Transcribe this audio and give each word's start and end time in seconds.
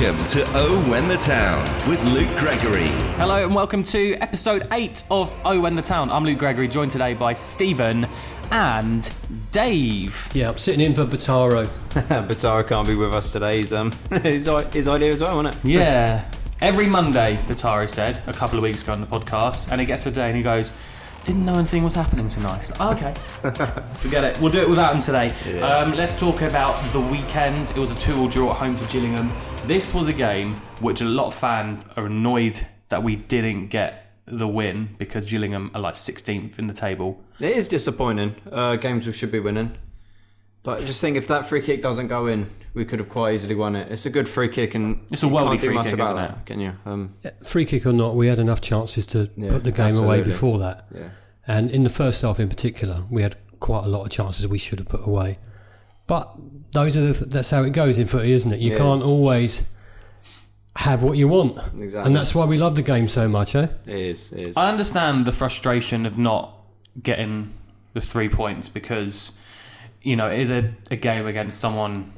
Welcome 0.00 0.26
to 0.28 0.44
Oh 0.50 0.88
When 0.88 1.08
the 1.08 1.16
Town 1.16 1.64
with 1.88 2.04
Luke 2.04 2.28
Gregory. 2.38 2.86
Hello 3.16 3.42
and 3.42 3.52
welcome 3.52 3.82
to 3.82 4.14
episode 4.20 4.68
8 4.70 5.02
of 5.10 5.36
Oh 5.44 5.58
When 5.58 5.74
the 5.74 5.82
Town. 5.82 6.08
I'm 6.12 6.22
Luke 6.22 6.38
Gregory, 6.38 6.68
joined 6.68 6.92
today 6.92 7.14
by 7.14 7.32
Stephen 7.32 8.06
and 8.52 9.10
Dave. 9.50 10.28
Yeah, 10.32 10.50
I'm 10.50 10.58
sitting 10.58 10.80
in 10.80 10.94
for 10.94 11.04
Bataro. 11.04 11.66
Bataro 11.90 12.68
can't 12.68 12.86
be 12.86 12.94
with 12.94 13.12
us 13.12 13.32
today. 13.32 13.56
He's, 13.56 13.72
um, 13.72 13.90
his, 14.22 14.48
his 14.72 14.86
idea 14.86 15.10
as 15.10 15.20
well, 15.20 15.34
wasn't 15.34 15.56
it? 15.56 15.68
Yeah. 15.68 16.30
Every 16.60 16.86
Monday, 16.86 17.38
Bataro 17.48 17.88
said 17.88 18.22
a 18.28 18.32
couple 18.32 18.56
of 18.56 18.62
weeks 18.62 18.84
ago 18.84 18.92
on 18.92 19.00
the 19.00 19.06
podcast, 19.08 19.66
and 19.68 19.80
he 19.80 19.86
gets 19.86 20.06
a 20.06 20.12
day 20.12 20.28
and 20.28 20.36
he 20.36 20.44
goes, 20.44 20.72
Didn't 21.24 21.44
know 21.44 21.54
anything 21.54 21.84
was 21.84 21.94
happening 21.94 22.28
tonight. 22.28 22.70
"Oh, 22.80 22.92
okay. 22.94 23.14
Forget 23.96 24.24
it. 24.24 24.40
We'll 24.40 24.52
do 24.52 24.60
it 24.60 24.68
without 24.68 24.94
him 24.94 25.00
today. 25.00 25.30
Um, 25.60 25.94
let's 25.94 26.18
talk 26.18 26.40
about 26.40 26.74
the 26.92 27.00
weekend. 27.00 27.70
It 27.70 27.76
was 27.76 27.92
a 27.92 27.96
2 27.98 28.18
all 28.18 28.28
draw 28.28 28.50
at 28.52 28.56
home 28.56 28.76
to 28.76 28.84
Gillingham. 28.86 29.30
This 29.66 29.92
was 29.92 30.08
a 30.08 30.12
game 30.12 30.52
which 30.80 31.00
a 31.02 31.04
lot 31.04 31.26
of 31.26 31.34
fans 31.34 31.84
are 31.96 32.06
annoyed 32.06 32.66
that 32.88 33.02
we 33.02 33.16
didn't 33.16 33.68
get 33.68 34.06
the 34.24 34.48
win 34.48 34.94
because 34.98 35.28
Gillingham 35.28 35.70
are 35.74 35.80
like 35.80 35.94
16th 35.94 36.58
in 36.58 36.66
the 36.66 36.74
table. 36.74 37.22
It 37.40 37.56
is 37.56 37.68
disappointing. 37.68 38.34
Uh, 38.50 38.76
games 38.76 39.06
we 39.06 39.12
should 39.12 39.32
be 39.32 39.40
winning. 39.40 39.76
But 40.62 40.78
I 40.78 40.84
just 40.84 41.00
think 41.00 41.16
if 41.16 41.28
that 41.28 41.46
free 41.46 41.62
kick 41.62 41.80
doesn't 41.82 42.08
go 42.08 42.26
in, 42.26 42.46
we 42.74 42.84
could 42.84 42.98
have 42.98 43.08
quite 43.08 43.34
easily 43.34 43.54
won 43.54 43.76
it. 43.76 43.90
It's 43.90 44.06
a 44.06 44.10
good 44.10 44.28
free 44.28 44.48
kick, 44.48 44.74
and 44.74 45.00
It's 45.10 45.22
a 45.22 45.26
you 45.26 45.32
worldie 45.32 45.48
can't 45.50 45.60
do 45.60 45.66
free 45.68 45.74
much 45.74 45.84
kick, 45.86 45.94
about 45.94 46.04
isn't 46.04 46.16
that, 46.16 46.30
it? 46.38 46.46
can 46.46 46.60
you? 46.60 46.72
Um, 46.84 47.14
Free 47.44 47.64
kick 47.64 47.86
or 47.86 47.92
not, 47.92 48.16
we 48.16 48.26
had 48.26 48.38
enough 48.38 48.60
chances 48.60 49.06
to 49.06 49.30
Yeah, 49.36 49.48
put 49.50 49.64
the 49.64 49.72
game 49.72 49.96
away 49.96 50.20
before 50.20 50.58
that. 50.58 50.86
yeah. 50.94 51.08
And 51.46 51.70
in 51.70 51.84
the 51.84 51.90
first 51.90 52.22
half 52.22 52.38
in 52.40 52.48
particular, 52.48 53.04
we 53.08 53.22
had 53.22 53.36
quite 53.60 53.84
a 53.84 53.88
lot 53.88 54.02
of 54.04 54.10
chances 54.10 54.46
we 54.46 54.58
should 54.58 54.78
have 54.80 54.88
put 54.88 55.06
away. 55.06 55.38
But 56.06 56.30
those 56.72 56.96
are 56.96 57.12
the, 57.12 57.24
that's 57.24 57.50
how 57.50 57.62
it 57.62 57.70
goes 57.72 57.98
in 57.98 58.06
footy, 58.06 58.32
isn't 58.32 58.52
it? 58.52 58.60
You 58.60 58.72
Yeah. 58.72 58.78
can't 58.78 59.02
always 59.02 59.62
have 60.76 61.02
what 61.02 61.16
you 61.16 61.28
want. 61.28 61.56
Exactly. 61.80 62.06
And 62.06 62.14
that's 62.16 62.34
why 62.34 62.44
we 62.44 62.56
love 62.56 62.74
the 62.74 62.82
game 62.82 63.08
so 63.08 63.28
much, 63.28 63.54
eh? 63.54 63.68
It 63.86 63.94
is. 63.94 64.32
It 64.32 64.40
is. 64.40 64.56
I 64.56 64.68
understand 64.70 65.24
the 65.26 65.32
frustration 65.32 66.04
of 66.06 66.18
not 66.18 66.54
getting 67.02 67.52
the 67.94 68.00
three 68.00 68.28
points 68.28 68.68
because, 68.68 69.32
you 70.02 70.16
know, 70.16 70.28
it 70.30 70.38
is 70.40 70.50
a, 70.50 70.74
a 70.90 70.96
game 70.96 71.26
against 71.26 71.60
someone 71.60 72.12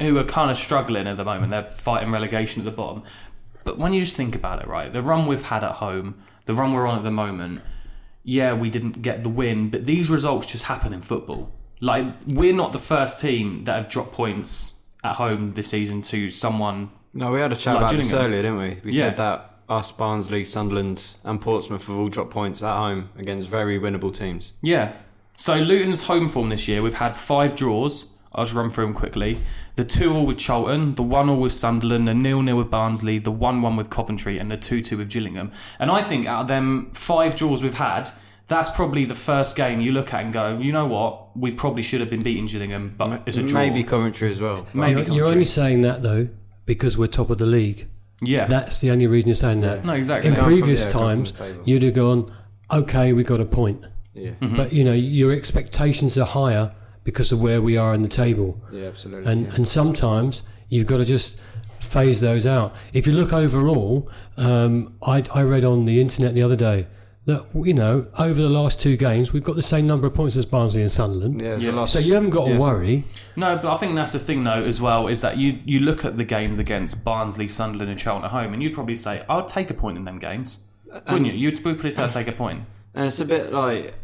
who 0.00 0.16
are 0.18 0.24
kind 0.24 0.50
of 0.50 0.56
struggling 0.56 1.06
at 1.06 1.16
the 1.16 1.24
moment. 1.24 1.50
They're 1.50 1.70
fighting 1.72 2.10
relegation 2.10 2.60
at 2.60 2.64
the 2.64 2.70
bottom. 2.70 3.02
But 3.64 3.78
when 3.78 3.92
you 3.92 4.00
just 4.00 4.14
think 4.16 4.34
about 4.34 4.62
it, 4.62 4.68
right, 4.68 4.92
the 4.92 5.02
run 5.02 5.26
we've 5.26 5.42
had 5.42 5.62
at 5.62 5.72
home, 5.72 6.22
the 6.46 6.54
run 6.54 6.72
we're 6.72 6.86
on 6.86 6.96
at 6.98 7.04
the 7.04 7.10
moment, 7.10 7.60
yeah, 8.22 8.52
we 8.54 8.70
didn't 8.70 9.02
get 9.02 9.22
the 9.22 9.28
win, 9.28 9.68
but 9.70 9.86
these 9.86 10.08
results 10.08 10.46
just 10.46 10.64
happen 10.64 10.92
in 10.94 11.02
football. 11.02 11.52
Like, 11.80 12.06
we're 12.26 12.54
not 12.54 12.72
the 12.72 12.78
first 12.78 13.20
team 13.20 13.64
that 13.64 13.74
have 13.76 13.88
dropped 13.88 14.12
points 14.12 14.74
at 15.04 15.16
home 15.16 15.54
this 15.54 15.68
season 15.68 16.02
to 16.02 16.30
someone 16.30 16.90
no, 17.12 17.32
we 17.32 17.40
had 17.40 17.52
a 17.52 17.56
chat 17.56 17.74
Like 17.74 17.82
about 17.92 17.96
this 17.96 18.12
earlier, 18.12 18.42
didn't 18.42 18.58
we? 18.58 18.78
We 18.84 18.92
Yeah. 18.92 19.00
said 19.08 19.16
that 19.16 19.54
us, 19.68 19.90
Barnsley, 19.92 20.44
Sunderland, 20.44 21.14
and 21.24 21.40
Portsmouth 21.40 21.86
have 21.86 21.96
all 21.96 22.08
dropped 22.08 22.30
points 22.30 22.62
at 22.62 22.76
home 22.76 23.10
against 23.18 23.48
very 23.48 23.78
winnable 23.78 24.14
teams. 24.14 24.52
Yeah. 24.62 24.92
So 25.40 25.56
Luton's 25.56 26.02
home 26.02 26.28
form 26.28 26.50
this 26.50 26.68
year, 26.68 26.82
we've 26.82 26.92
had 26.92 27.16
five 27.16 27.56
draws. 27.56 28.04
I'll 28.34 28.44
just 28.44 28.54
run 28.54 28.68
through 28.68 28.84
them 28.84 28.92
quickly. 28.92 29.38
The 29.76 29.84
two 29.84 30.12
all 30.12 30.26
with 30.26 30.36
Charlton, 30.36 30.96
the 30.96 31.02
one 31.02 31.30
all 31.30 31.40
with 31.40 31.54
Sunderland, 31.54 32.06
the 32.06 32.12
nil 32.12 32.42
nil 32.42 32.58
with 32.58 32.70
Barnsley, 32.70 33.18
the 33.18 33.32
one 33.32 33.62
one 33.62 33.74
with 33.74 33.88
Coventry, 33.88 34.36
and 34.38 34.50
the 34.50 34.58
two 34.58 34.82
two 34.82 34.98
with 34.98 35.08
Gillingham. 35.08 35.50
And 35.78 35.90
I 35.90 36.02
think 36.02 36.26
out 36.26 36.42
of 36.42 36.48
them 36.48 36.90
five 36.92 37.36
draws 37.36 37.62
we've 37.62 37.72
had, 37.72 38.10
that's 38.48 38.68
probably 38.68 39.06
the 39.06 39.14
first 39.14 39.56
game 39.56 39.80
you 39.80 39.92
look 39.92 40.12
at 40.12 40.22
and 40.22 40.30
go, 40.30 40.58
you 40.58 40.72
know 40.72 40.86
what, 40.86 41.34
we 41.34 41.52
probably 41.52 41.82
should 41.82 42.02
have 42.02 42.10
been 42.10 42.22
beating 42.22 42.44
Gillingham, 42.44 42.94
but 42.98 43.22
it's 43.24 43.38
a 43.38 43.42
draw. 43.42 43.60
Maybe 43.60 43.82
Coventry 43.82 44.28
as 44.28 44.42
well. 44.42 44.66
Maybe 44.74 44.90
You're, 44.90 45.00
you're 45.00 45.06
Coventry. 45.06 45.32
only 45.32 45.44
saying 45.46 45.80
that, 45.82 46.02
though, 46.02 46.28
because 46.66 46.98
we're 46.98 47.06
top 47.06 47.30
of 47.30 47.38
the 47.38 47.46
league. 47.46 47.88
yeah. 48.20 48.46
That's 48.46 48.82
the 48.82 48.90
only 48.90 49.06
reason 49.06 49.28
you're 49.28 49.36
saying 49.36 49.62
that. 49.62 49.86
no, 49.86 49.94
exactly. 49.94 50.28
In 50.28 50.34
Going 50.34 50.44
from- 50.50 50.58
previous 50.58 50.84
yeah, 50.84 50.92
times, 50.92 51.32
you'd 51.64 51.82
have 51.82 51.94
gone, 51.94 52.30
okay, 52.70 53.14
we 53.14 53.24
got 53.24 53.40
a 53.40 53.46
point. 53.46 53.86
Yeah. 54.14 54.30
Mm-hmm. 54.40 54.56
But 54.56 54.72
you 54.72 54.84
know, 54.84 54.92
your 54.92 55.32
expectations 55.32 56.16
are 56.18 56.26
higher 56.26 56.72
because 57.04 57.32
of 57.32 57.40
where 57.40 57.62
we 57.62 57.76
are 57.76 57.94
in 57.94 58.02
the 58.02 58.08
table, 58.08 58.60
Yeah, 58.72 58.88
absolutely. 58.88 59.30
and 59.32 59.46
and 59.54 59.66
sometimes 59.66 60.42
you've 60.68 60.86
got 60.86 60.98
to 60.98 61.04
just 61.04 61.36
phase 61.80 62.20
those 62.20 62.46
out. 62.46 62.74
If 62.92 63.06
you 63.06 63.12
look 63.12 63.32
overall, 63.32 64.10
um, 64.36 64.94
I 65.02 65.24
I 65.34 65.42
read 65.42 65.64
on 65.64 65.84
the 65.86 66.00
internet 66.00 66.34
the 66.34 66.42
other 66.42 66.56
day 66.56 66.86
that 67.26 67.44
you 67.54 67.74
know 67.74 68.06
over 68.18 68.40
the 68.40 68.48
last 68.48 68.80
two 68.80 68.96
games 68.96 69.30
we've 69.32 69.44
got 69.44 69.54
the 69.54 69.62
same 69.62 69.86
number 69.86 70.06
of 70.06 70.14
points 70.14 70.36
as 70.36 70.46
Barnsley 70.46 70.80
and 70.82 70.90
Sunderland. 70.90 71.40
yeah, 71.40 71.56
Yeah. 71.58 71.82
a. 71.82 71.86
So 71.86 71.98
you 71.98 72.14
haven't 72.14 72.30
got 72.30 72.46
to 72.48 72.56
worry. 72.58 73.04
No, 73.36 73.56
but 73.56 73.72
I 73.72 73.76
think 73.76 73.94
that's 73.94 74.12
the 74.12 74.18
thing, 74.18 74.42
though, 74.44 74.64
as 74.64 74.80
well, 74.80 75.06
is 75.06 75.20
that 75.20 75.36
you, 75.36 75.58
you 75.64 75.80
look 75.80 76.04
at 76.04 76.16
the 76.18 76.24
games 76.24 76.58
against 76.58 77.04
Barnsley, 77.04 77.46
Sunderland, 77.48 77.90
and 77.90 77.98
Charlton 78.00 78.24
at 78.24 78.30
home, 78.32 78.52
and 78.54 78.62
you'd 78.62 78.74
probably 78.74 78.96
say, 78.96 79.22
I'll 79.28 79.44
take 79.44 79.70
a 79.70 79.74
point 79.74 79.96
in 79.98 80.04
them 80.04 80.18
games. 80.18 80.60
Wouldn't 81.08 81.26
you? 81.26 81.32
You'd 81.32 81.62
probably 81.62 81.90
say, 81.90 82.02
I'll 82.02 82.08
take 82.08 82.26
a 82.26 82.32
point. 82.32 82.64
And 82.94 83.06
it's 83.06 83.20
a 83.20 83.24
bit 83.24 83.52
like, 83.52 83.94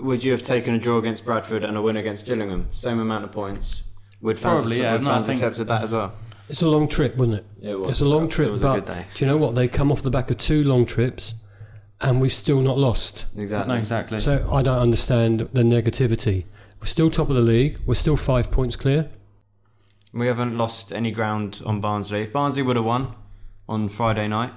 would 0.00 0.24
you 0.24 0.32
have 0.32 0.42
taken 0.42 0.74
a 0.74 0.78
draw 0.78 0.98
against 0.98 1.24
Bradford 1.24 1.64
and 1.64 1.76
a 1.76 1.82
win 1.82 1.96
against 1.96 2.26
Gillingham? 2.26 2.68
Same 2.72 2.98
amount 2.98 3.24
of 3.24 3.32
points. 3.32 3.82
Would 4.20 4.38
fans, 4.38 4.62
Probably, 4.62 4.76
have, 4.78 4.84
yeah. 4.84 4.92
would 4.94 5.02
No, 5.02 5.10
fans 5.10 5.26
think- 5.26 5.38
accepted 5.38 5.68
that 5.68 5.82
as 5.82 5.92
well? 5.92 6.12
It's 6.48 6.62
a 6.62 6.68
long 6.68 6.86
trip, 6.86 7.16
wasn't 7.16 7.38
it? 7.38 7.46
Yeah, 7.58 7.70
it 7.72 7.80
was. 7.80 7.90
It's 7.92 8.00
a 8.00 8.04
long 8.04 8.26
It 8.26 8.30
trip, 8.30 8.50
was 8.52 8.62
a 8.62 8.64
but 8.66 8.74
good 8.76 8.84
day. 8.86 9.06
do 9.14 9.24
you 9.24 9.30
know 9.30 9.36
what? 9.36 9.56
They 9.56 9.66
come 9.66 9.90
off 9.90 10.02
the 10.02 10.10
back 10.12 10.30
of 10.30 10.38
two 10.38 10.62
long 10.62 10.86
trips, 10.86 11.34
and 12.00 12.20
we've 12.20 12.32
still 12.32 12.60
not 12.60 12.78
lost. 12.78 13.26
Exactly. 13.36 13.74
No, 13.74 13.78
exactly. 13.78 14.18
So 14.18 14.48
I 14.52 14.62
don't 14.62 14.78
understand 14.78 15.40
the 15.52 15.62
negativity. 15.64 16.44
We're 16.80 16.86
still 16.86 17.10
top 17.10 17.30
of 17.30 17.34
the 17.34 17.40
league. 17.42 17.78
We're 17.84 17.94
still 17.96 18.16
five 18.16 18.52
points 18.52 18.76
clear. 18.76 19.10
We 20.12 20.28
haven't 20.28 20.56
lost 20.56 20.92
any 20.92 21.10
ground 21.10 21.60
on 21.66 21.80
Barnsley. 21.80 22.22
If 22.22 22.32
Barnsley 22.32 22.62
would 22.62 22.76
have 22.76 22.84
won 22.84 23.14
on 23.68 23.88
Friday 23.88 24.28
night, 24.28 24.52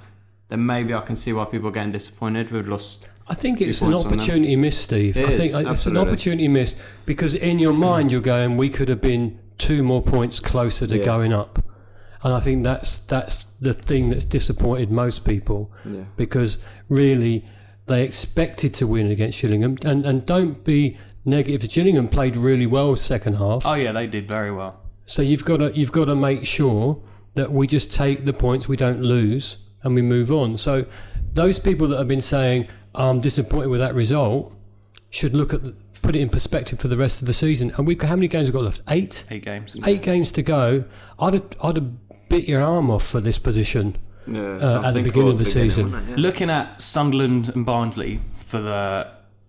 then 0.49 0.65
maybe 0.65 0.93
I 0.93 1.01
can 1.01 1.15
see 1.15 1.33
why 1.33 1.45
people 1.45 1.69
are 1.69 1.71
getting 1.71 1.91
disappointed. 1.91 2.51
We've 2.51 2.67
lost. 2.67 3.09
I 3.29 3.35
think 3.35 3.61
it's 3.61 3.81
an 3.81 3.91
points 3.91 4.03
on 4.05 4.09
them. 4.11 4.19
opportunity 4.19 4.55
missed, 4.55 4.81
Steve. 4.81 5.15
It 5.17 5.25
I 5.25 5.27
is, 5.29 5.37
think 5.37 5.53
it's 5.67 5.85
an 5.85 5.97
opportunity 5.97 6.47
missed 6.47 6.77
because 7.05 7.35
in 7.35 7.59
your 7.59 7.73
mind 7.73 8.11
you're 8.11 8.21
going, 8.21 8.57
we 8.57 8.69
could 8.69 8.89
have 8.89 9.01
been 9.01 9.37
two 9.57 9.83
more 9.83 10.01
points 10.01 10.39
closer 10.39 10.87
to 10.87 10.97
Yeah. 10.97 11.03
going 11.03 11.33
up, 11.33 11.59
and 12.23 12.33
I 12.33 12.39
think 12.39 12.63
that's 12.63 12.97
that's 12.99 13.45
the 13.61 13.73
thing 13.73 14.09
that's 14.09 14.25
disappointed 14.25 14.89
most 14.91 15.25
people 15.25 15.71
Yeah. 15.85 16.05
because 16.17 16.57
really 16.89 17.45
they 17.85 18.03
expected 18.03 18.73
to 18.75 18.87
win 18.87 19.07
against 19.11 19.41
Gillingham, 19.41 19.77
and 19.83 20.05
and 20.05 20.25
don't 20.25 20.63
be 20.63 20.97
negative. 21.25 21.69
Gillingham 21.69 22.07
played 22.07 22.35
really 22.35 22.65
well 22.67 22.95
second 22.95 23.35
half, 23.35 23.63
oh, 23.65 23.75
yeah, 23.75 23.91
they 23.91 24.07
did 24.07 24.27
very 24.27 24.51
well. 24.51 24.79
so 25.05 25.21
you've 25.21 25.45
got 25.45 25.57
to 25.57 25.71
you've 25.77 25.91
got 25.91 26.05
to 26.05 26.15
make 26.15 26.45
sure 26.45 26.97
that 27.35 27.51
we 27.51 27.67
just 27.67 27.91
take 27.91 28.25
the 28.25 28.33
points, 28.33 28.67
we 28.67 28.75
don't 28.77 29.01
lose, 29.03 29.57
and 29.83 29.93
we 29.93 30.01
move 30.01 30.31
on. 30.31 30.57
So 30.57 30.85
those 31.33 31.59
people 31.59 31.87
that 31.89 31.97
have 31.97 32.07
been 32.07 32.21
saying 32.21 32.67
I'm 32.95 33.19
disappointed 33.19 33.67
with 33.69 33.79
that 33.79 33.93
result 33.95 34.53
should 35.11 35.35
look 35.35 35.53
at 35.53 35.63
the, 35.63 35.73
put 36.01 36.15
it 36.15 36.19
in 36.19 36.29
perspective 36.29 36.79
for 36.79 36.87
the 36.87 36.97
rest 36.97 37.21
of 37.21 37.27
the 37.27 37.33
season. 37.33 37.71
And 37.77 37.87
we 37.87 37.95
how 38.01 38.15
many 38.15 38.27
games 38.27 38.47
have 38.47 38.55
we 38.55 38.59
got 38.59 38.65
left? 38.65 38.81
Eight. 38.89 39.23
Eight 39.29 39.43
games. 39.43 39.79
Eight 39.85 40.01
games 40.01 40.31
to 40.33 40.41
go. 40.41 40.83
I'd 41.19 41.33
have, 41.33 41.45
I'd 41.63 41.75
have 41.77 42.29
bit 42.29 42.47
your 42.47 42.61
arm 42.61 42.89
off 42.91 43.05
for 43.05 43.19
this 43.19 43.37
position. 43.39 43.97
Yeah, 44.27 44.41
Uh, 44.57 44.83
at 44.85 44.93
the 44.93 45.01
beginning 45.01 45.29
of 45.31 45.37
the 45.39 45.45
season. 45.45 46.15
Looking 46.15 46.49
at 46.49 46.79
Sunderland 46.79 47.49
and 47.49 47.65
Barnsley 47.65 48.19
for 48.45 48.61
the 48.61 49.07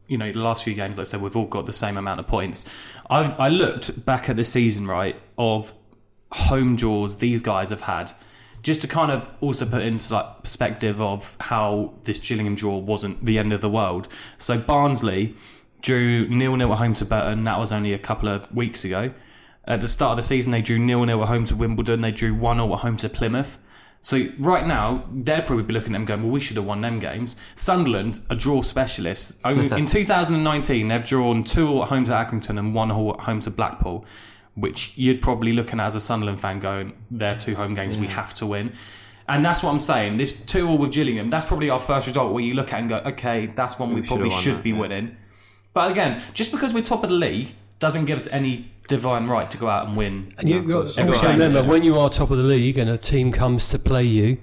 you 0.09 0.19
know 0.19 0.33
the 0.33 0.41
last 0.41 0.65
few 0.65 0.75
games, 0.75 0.97
like 0.97 1.07
I 1.07 1.11
said, 1.11 1.21
we've 1.23 1.37
all 1.37 1.47
got 1.47 1.67
the 1.67 1.73
same 1.73 1.97
amount 1.97 2.19
of 2.19 2.27
points. 2.27 2.65
I've, 3.09 3.39
I 3.39 3.49
looked 3.49 4.05
back 4.05 4.29
at 4.29 4.37
the 4.37 4.45
season 4.45 4.87
right 4.87 5.15
of 5.39 5.73
home 6.33 6.75
draws 6.77 7.19
these 7.19 7.43
guys 7.43 7.71
have 7.71 7.83
had, 7.83 8.13
just 8.63 8.81
to 8.83 8.89
kind 8.89 9.11
of 9.11 9.29
also 9.41 9.65
put 9.67 9.83
into 9.83 10.13
like 10.15 10.43
perspective 10.43 11.01
of 11.01 11.37
how 11.41 11.95
this 12.05 12.19
Gillingham 12.19 12.55
draw 12.55 12.79
wasn't 12.79 13.25
the 13.25 13.39
end 13.39 13.53
of 13.53 13.61
the 13.61 13.71
world. 13.71 14.09
So 14.39 14.59
Barnsley 14.59 15.35
drew 15.83 16.29
nil 16.29 16.57
nil 16.57 16.73
at 16.73 16.79
home 16.79 16.95
to 16.95 17.05
Burton. 17.05 17.45
That 17.45 17.59
was 17.59 17.73
only 17.73 17.93
a 17.93 17.99
couple 17.99 18.29
of 18.29 18.55
weeks 18.55 18.85
ago. 18.85 19.13
At 19.65 19.81
the 19.81 19.89
start 19.89 20.13
of 20.13 20.17
the 20.17 20.23
season, 20.23 20.53
they 20.53 20.63
drew 20.63 20.79
nil 20.79 21.05
nil 21.05 21.23
at 21.23 21.29
home 21.29 21.45
to 21.47 21.57
Wimbledon. 21.57 22.01
They 22.01 22.11
drew 22.11 22.35
one 22.35 22.57
0 22.57 22.73
at 22.75 22.81
home 22.81 22.97
to 22.99 23.09
Plymouth. 23.09 23.59
So 24.03 24.29
right 24.39 24.67
now, 24.67 25.05
they'll 25.13 25.43
probably 25.43 25.65
be 25.65 25.75
looking 25.75 25.95
at 25.95 25.99
them 25.99 26.07
going, 26.07 26.23
well, 26.23 26.33
we 26.33 26.41
should 26.41 26.57
have 26.57 26.65
won 26.65 26.81
them 26.81 26.99
games. 26.99 27.37
Sunderland, 27.55 28.21
a 28.31 28.35
draw 28.35 28.63
specialist. 28.63 29.39
Oh, 29.45 29.59
in 29.59 29.87
2019, 29.87 30.89
they've 30.89 31.07
drawn 31.07 31.45
two 31.45 31.83
at 31.83 31.89
home 31.89 32.05
to 32.05 32.13
Accrington 32.13 32.59
and 32.59 32.75
one 32.75 32.91
at 32.91 33.21
home 33.21 33.41
to 33.41 33.51
Blackpool, 33.51 34.07
which 34.55 34.97
you'd 34.97 35.23
probably 35.23 35.53
looking 35.53 35.81
at 35.81 35.87
as 35.87 35.95
a 35.95 36.01
Sunderland 36.01 36.41
fan 36.41 36.61
going, 36.61 36.93
they're 37.11 37.37
two 37.37 37.55
home 37.55 37.75
games 37.75 37.97
we 37.99 38.07
have 38.09 38.35
to 38.35 38.47
win. 38.47 38.73
And 39.29 39.45
that's 39.45 39.63
what 39.63 39.71
I'm 39.71 39.81
saying. 39.81 40.17
This 40.17 40.33
two 40.41 40.69
all 40.69 40.77
with 40.77 40.93
Gillingham, 40.93 41.31
that's 41.31 41.47
probably 41.47 41.71
our 41.71 41.79
first 41.79 42.07
result 42.09 42.33
where 42.33 42.43
you 42.43 42.55
look 42.55 42.73
at 42.73 42.81
and 42.81 42.89
go, 42.89 42.97
okay, 43.07 43.47
that's 43.47 43.79
one 43.79 43.91
we, 43.95 44.01
We 44.01 44.07
probably 44.07 44.31
should've 44.31 44.33
won 44.35 44.43
should 44.43 44.57
that, 44.57 44.65
be 44.65 44.71
yeah. 44.71 44.79
winning. 44.79 45.17
But 45.73 45.93
again, 45.93 46.23
just 46.35 46.51
because 46.51 46.75
we're 46.75 46.83
top 46.83 47.05
of 47.05 47.11
the 47.11 47.17
league 47.17 47.53
doesn't 47.79 48.07
give 48.07 48.19
us 48.19 48.27
any 48.29 48.73
divine 48.89 49.27
right 49.27 49.49
to 49.51 49.57
go 49.57 49.69
out 49.69 49.87
and 49.87 49.97
win. 49.97 50.35
And 50.39 50.49
you 50.49 50.63
No, 50.63 50.79
of 50.81 50.83
course. 50.85 50.99
also 50.99 51.13
Every 51.15 51.33
remember 51.33 51.61
game. 51.61 51.71
when 51.71 51.85
you 51.85 51.97
are 51.99 52.11
top 52.11 52.31
of 52.31 52.39
the 52.39 52.43
league 52.43 52.77
and 52.77 52.91
a 52.91 52.99
team 52.99 53.31
comes 53.31 53.69
to 53.69 53.79
play 53.79 54.03
you, 54.03 54.39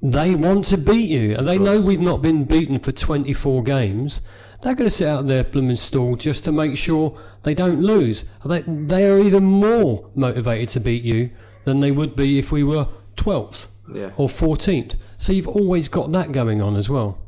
they 0.00 0.34
want 0.34 0.64
to 0.66 0.78
beat 0.78 1.10
you, 1.10 1.36
and 1.36 1.46
they 1.46 1.58
know 1.58 1.80
we've 1.80 2.00
not 2.00 2.22
been 2.22 2.44
beaten 2.44 2.78
for 2.78 2.92
24 2.92 3.62
games. 3.62 4.22
They're 4.62 4.74
going 4.74 4.90
to 4.90 4.94
sit 4.94 5.06
out 5.08 5.26
their 5.26 5.44
blooming 5.44 5.76
stall 5.76 6.16
just 6.16 6.44
to 6.44 6.52
make 6.52 6.76
sure 6.76 7.16
they 7.44 7.54
don't 7.54 7.80
lose. 7.80 8.24
They, 8.44 8.62
they 8.62 9.08
are 9.08 9.18
even 9.18 9.44
more 9.44 10.10
motivated 10.14 10.68
to 10.70 10.80
beat 10.80 11.04
you 11.04 11.30
than 11.64 11.80
they 11.80 11.92
would 11.92 12.16
be 12.16 12.38
if 12.38 12.50
we 12.50 12.64
were 12.64 12.88
12th 13.16 13.68
Yeah. 13.94 14.10
or 14.16 14.28
14th. 14.28 14.96
So 15.16 15.32
you've 15.32 15.46
always 15.48 15.88
got 15.88 16.10
that 16.12 16.32
going 16.32 16.60
on 16.60 16.74
as 16.74 16.88
well. 16.88 17.18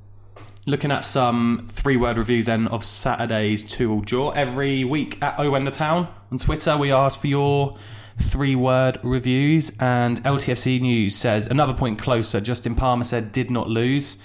Looking 0.67 0.91
at 0.91 1.05
some 1.05 1.69
three 1.73 1.97
word 1.97 2.19
reviews 2.19 2.47
then 2.47 2.67
of 2.69 2.85
Saturday's 2.85 3.63
two 3.65 3.93
all 3.93 4.01
draw. 4.01 4.31
Every 4.31 4.85
week 4.85 5.17
at 5.23 5.39
O 5.39 5.51
When 5.51 5.65
the 5.65 5.71
Town 5.71 6.09
on 6.33 6.39
Twitter, 6.39 6.77
we 6.77 6.93
ask 6.93 7.21
for 7.21 7.29
your 7.29 7.77
three 8.19 8.55
word 8.57 8.99
reviews. 9.03 9.73
And 9.81 10.23
LTFC 10.25 10.81
News 10.81 11.17
says, 11.17 11.47
another 11.47 11.73
point 11.75 11.99
closer. 11.99 12.41
Justin 12.41 12.75
Palmer 12.75 13.05
said, 13.05 13.33
did 13.33 13.51
not 13.51 13.69
lose. 13.71 14.19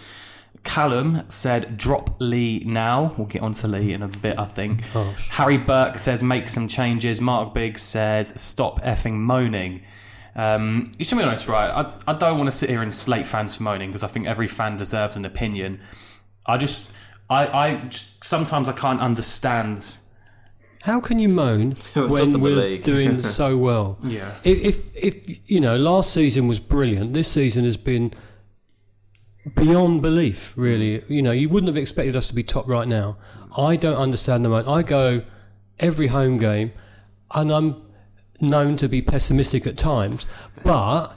Callum 0.64 1.24
said, 1.28 1.78
drop 1.78 2.16
Lee 2.20 2.64
now. 2.66 3.14
We'll 3.18 3.28
get 3.28 3.42
on 3.42 3.54
to 3.56 3.68
Lee 3.68 3.94
in 3.94 4.02
a 4.02 4.08
bit, 4.08 4.38
I 4.40 4.46
think. 4.46 4.84
Harsh. 4.86 5.30
Harry 5.30 5.58
Burke 5.58 5.98
says, 6.00 6.24
make 6.24 6.50
some 6.50 6.68
changes. 6.68 7.22
Mark 7.22 7.54
Biggs 7.54 7.82
says, 7.82 8.34
stop 8.42 8.82
effing 8.82 9.14
moaning. 9.14 9.84
Um, 10.36 10.92
you 11.00 11.06
should 11.06 11.18
be 11.18 11.24
honest, 11.24 11.48
right? 11.48 11.70
I, 11.70 11.94
I 12.12 12.14
don't 12.14 12.38
want 12.38 12.48
to 12.48 12.52
sit 12.52 12.70
here 12.70 12.82
and 12.82 12.94
slate 12.94 13.26
fans 13.28 13.56
for 13.56 13.64
moaning 13.64 13.90
because 13.90 14.04
I 14.04 14.08
think 14.08 14.28
every 14.28 14.48
fan 14.48 14.76
deserves 14.78 15.16
an 15.16 15.24
opinion. 15.26 15.80
I 16.46 16.58
just, 16.58 16.90
I, 17.30 17.48
I 17.48 17.76
just- 17.88 18.24
sometimes 18.24 18.68
I 18.68 18.74
can't 18.74 19.00
understand. 19.02 19.98
How 20.84 21.00
can 21.00 21.20
you 21.20 21.30
moan 21.30 21.72
when 21.96 22.40
we're 22.42 22.56
league. 22.58 22.84
doing 22.84 23.24
so 23.40 23.58
well? 23.58 23.98
Yeah. 24.04 24.36
If, 24.44 24.78
if, 24.96 24.96
if 25.28 25.50
you 25.50 25.60
know, 25.62 25.78
last 25.78 26.12
season 26.14 26.48
was 26.48 26.60
brilliant. 26.60 27.14
This 27.14 27.28
season 27.32 27.64
has 27.66 27.78
been 27.78 28.14
beyond 29.54 30.02
belief. 30.02 30.54
Really, 30.56 31.04
you 31.08 31.22
know, 31.22 31.32
you 31.32 31.50
wouldn't 31.50 31.68
have 31.68 31.78
expected 31.78 32.16
us 32.16 32.28
to 32.30 32.36
be 32.36 32.44
top 32.44 32.68
right 32.68 32.88
now. 32.88 33.18
I 33.58 33.76
don't 33.76 33.98
understand 33.98 34.44
the 34.44 34.50
moan. 34.50 34.68
I 34.68 34.82
go 34.82 35.24
every 35.80 36.08
home 36.08 36.38
game, 36.38 36.72
and 37.34 37.52
I'm 37.52 37.82
known 38.42 38.78
to 38.78 38.88
be 38.88 39.02
pessimistic 39.02 39.66
at 39.66 39.78
times, 39.78 40.28
but 40.64 41.16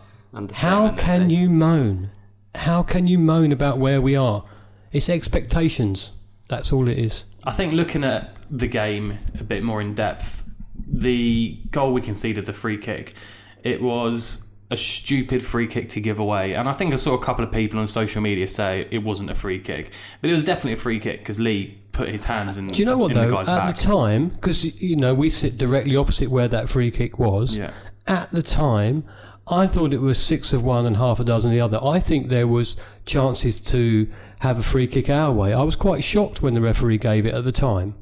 how 0.52 0.92
can 0.92 1.30
you 1.30 1.50
moan? 1.50 2.10
How 2.54 2.82
can 2.82 3.06
you 3.06 3.18
moan 3.18 3.52
about 3.52 3.78
where 3.78 4.00
we 4.00 4.16
are? 4.16 4.44
It's 4.92 5.08
expectations. 5.08 6.12
That's 6.48 6.72
all 6.72 6.88
it 6.88 6.98
is. 6.98 7.24
I 7.44 7.52
think 7.52 7.72
looking 7.72 8.04
at 8.04 8.34
the 8.50 8.66
game 8.66 9.18
a 9.38 9.44
bit 9.44 9.62
more 9.62 9.80
in 9.80 9.94
depth, 9.94 10.44
the 10.86 11.60
goal 11.70 11.92
we 11.92 12.00
conceded, 12.00 12.46
the 12.46 12.52
free 12.52 12.78
kick, 12.78 13.14
it 13.62 13.82
was 13.82 14.47
a 14.70 14.76
stupid 14.76 15.42
free 15.42 15.66
kick 15.66 15.88
to 15.90 16.00
give 16.00 16.18
away. 16.18 16.54
And 16.54 16.68
I 16.68 16.72
think 16.72 16.92
I 16.92 16.96
saw 16.96 17.14
a 17.14 17.22
couple 17.22 17.44
of 17.44 17.50
people 17.50 17.80
on 17.80 17.86
social 17.86 18.20
media 18.20 18.46
say 18.46 18.86
it 18.90 18.98
wasn't 18.98 19.30
a 19.30 19.34
free 19.34 19.58
kick, 19.58 19.92
but 20.20 20.28
it 20.30 20.32
was 20.32 20.44
definitely 20.44 20.74
a 20.74 20.76
free 20.76 21.00
kick 21.00 21.20
because 21.20 21.40
Lee 21.40 21.78
put 21.92 22.08
his 22.08 22.24
hands 22.24 22.56
in. 22.56 22.68
Do 22.68 22.78
you 22.78 22.86
know 22.86 22.98
what 22.98 23.12
in 23.12 23.18
the 23.18 23.26
though? 23.26 23.40
At 23.40 23.46
back. 23.46 23.74
the 23.74 23.82
time, 23.82 24.28
because 24.28 24.80
you 24.80 24.96
know 24.96 25.14
we 25.14 25.30
sit 25.30 25.56
directly 25.56 25.96
opposite 25.96 26.30
where 26.30 26.48
that 26.48 26.68
free 26.68 26.90
kick 26.90 27.18
was. 27.18 27.56
Yeah. 27.56 27.72
At 28.06 28.30
the 28.30 28.42
time, 28.42 29.04
I 29.46 29.66
thought 29.66 29.94
it 29.94 30.00
was 30.00 30.22
six 30.22 30.52
of 30.52 30.62
one 30.62 30.84
and 30.84 30.96
half 30.96 31.20
a 31.20 31.24
dozen 31.24 31.50
the 31.50 31.60
other. 31.60 31.82
I 31.82 31.98
think 31.98 32.28
there 32.28 32.46
was 32.46 32.76
chances 33.06 33.60
to 33.62 34.10
have 34.40 34.58
a 34.58 34.62
free 34.62 34.86
kick 34.86 35.08
our 35.08 35.32
way. 35.32 35.54
I 35.54 35.62
was 35.62 35.76
quite 35.76 36.04
shocked 36.04 36.42
when 36.42 36.54
the 36.54 36.60
referee 36.60 36.98
gave 36.98 37.24
it 37.24 37.34
at 37.34 37.44
the 37.44 37.52
time. 37.52 37.94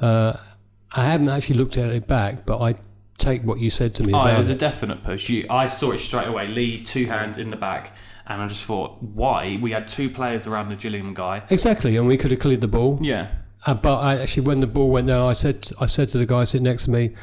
Uh, 0.00 0.36
I 0.92 1.04
haven't 1.04 1.28
actually 1.28 1.56
looked 1.56 1.76
at 1.76 1.90
it 1.90 2.06
back, 2.06 2.44
but 2.46 2.60
I 2.60 2.74
take 3.18 3.42
what 3.42 3.58
you 3.58 3.68
said 3.70 3.94
to 3.96 4.02
me. 4.04 4.12
Oh, 4.14 4.20
about 4.20 4.34
it 4.34 4.38
was 4.38 4.48
a 4.50 4.54
definite 4.54 5.02
push. 5.04 5.28
You, 5.28 5.44
I 5.50 5.66
saw 5.66 5.90
it 5.92 5.98
straight 5.98 6.26
away. 6.28 6.48
Lee, 6.48 6.82
two 6.82 7.06
hands 7.06 7.36
in 7.38 7.50
the 7.50 7.56
back, 7.56 7.94
and 8.26 8.40
I 8.40 8.46
just 8.48 8.64
thought, 8.64 9.02
why? 9.02 9.58
We 9.60 9.72
had 9.72 9.86
two 9.88 10.08
players 10.08 10.46
around 10.46 10.70
the 10.70 10.76
Gillingham 10.76 11.14
guy. 11.14 11.42
exactly, 11.50 11.96
and 11.96 12.06
we 12.06 12.16
could 12.16 12.30
have 12.30 12.40
cleared 12.40 12.60
the 12.60 12.68
ball. 12.68 12.98
Yeah, 13.02 13.28
Uh, 13.66 13.74
but 13.74 13.98
I 13.98 14.18
actually, 14.20 14.44
when 14.44 14.60
the 14.60 14.66
ball 14.66 14.88
went 14.90 15.08
down, 15.08 15.28
I 15.28 15.32
said, 15.34 15.68
I 15.80 15.86
said 15.86 16.08
to 16.10 16.18
the 16.18 16.26
guy 16.26 16.44
sitting 16.44 16.64
next 16.64 16.84
to 16.84 16.90
me, 16.92 17.14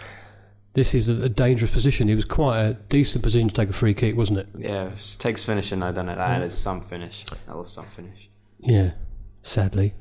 "This 0.73 0.93
is 0.93 1.07
a, 1.07 1.23
a 1.23 1.29
dangerous 1.29 1.71
position." 1.71 2.09
It 2.09 2.15
was 2.15 2.25
quite 2.25 2.59
a 2.59 2.73
decent 2.89 3.23
position 3.23 3.47
to 3.47 3.53
take 3.55 3.69
a 3.69 3.73
free 3.73 3.93
kick, 3.93 4.15
wasn't 4.17 4.39
it? 4.39 4.47
Yeah, 4.57 4.87
it 4.89 5.15
takes 5.19 5.43
finishing 5.43 5.79
though, 5.79 5.91
doesn't 5.93 6.09
it? 6.09 6.15
That 6.17 6.41
is 6.43 6.57
some 6.57 6.81
finish. 6.81 7.23
That 7.47 7.55
was 7.55 7.71
some 7.71 7.85
finish. 7.85 8.29
Yeah, 8.59 8.91
sadly. 9.43 9.93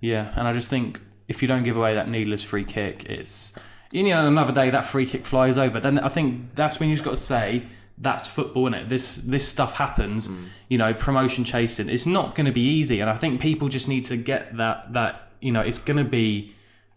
yeah. 0.00 0.32
And 0.36 0.46
I 0.46 0.52
just 0.52 0.70
think 0.70 1.00
if 1.26 1.42
you 1.42 1.48
don't 1.48 1.64
give 1.64 1.76
away 1.76 1.94
that 1.94 2.08
needless 2.08 2.42
free 2.44 2.64
kick, 2.64 3.04
it's 3.10 3.54
you 3.94 4.02
know 4.14 4.26
another 4.26 4.52
day 4.52 4.70
that 4.70 4.84
free 4.84 5.06
kick 5.06 5.24
flies 5.24 5.56
over. 5.56 5.80
Then 5.80 5.98
I 5.98 6.08
think 6.08 6.54
that's 6.54 6.80
when 6.80 6.88
you 6.88 6.94
just 6.94 7.04
got 7.04 7.12
to 7.12 7.16
say 7.16 7.66
that's 7.96 8.26
football, 8.26 8.74
is 8.74 8.82
it? 8.82 8.88
This 8.88 9.16
this 9.16 9.46
stuff 9.48 9.76
happens. 9.76 10.28
Mm. 10.28 10.48
You 10.68 10.78
know, 10.78 10.94
promotion 10.94 11.44
chasing. 11.44 11.88
It's 11.88 12.06
not 12.06 12.34
going 12.34 12.46
to 12.46 12.52
be 12.52 12.60
easy, 12.62 13.00
and 13.00 13.08
I 13.08 13.16
think 13.16 13.40
people 13.40 13.68
just 13.68 13.88
need 13.88 14.04
to 14.06 14.16
get 14.16 14.56
that 14.56 14.92
that 14.94 15.30
you 15.40 15.52
know 15.52 15.60
it's 15.60 15.78
going 15.78 15.98
to 15.98 16.04
be 16.04 16.54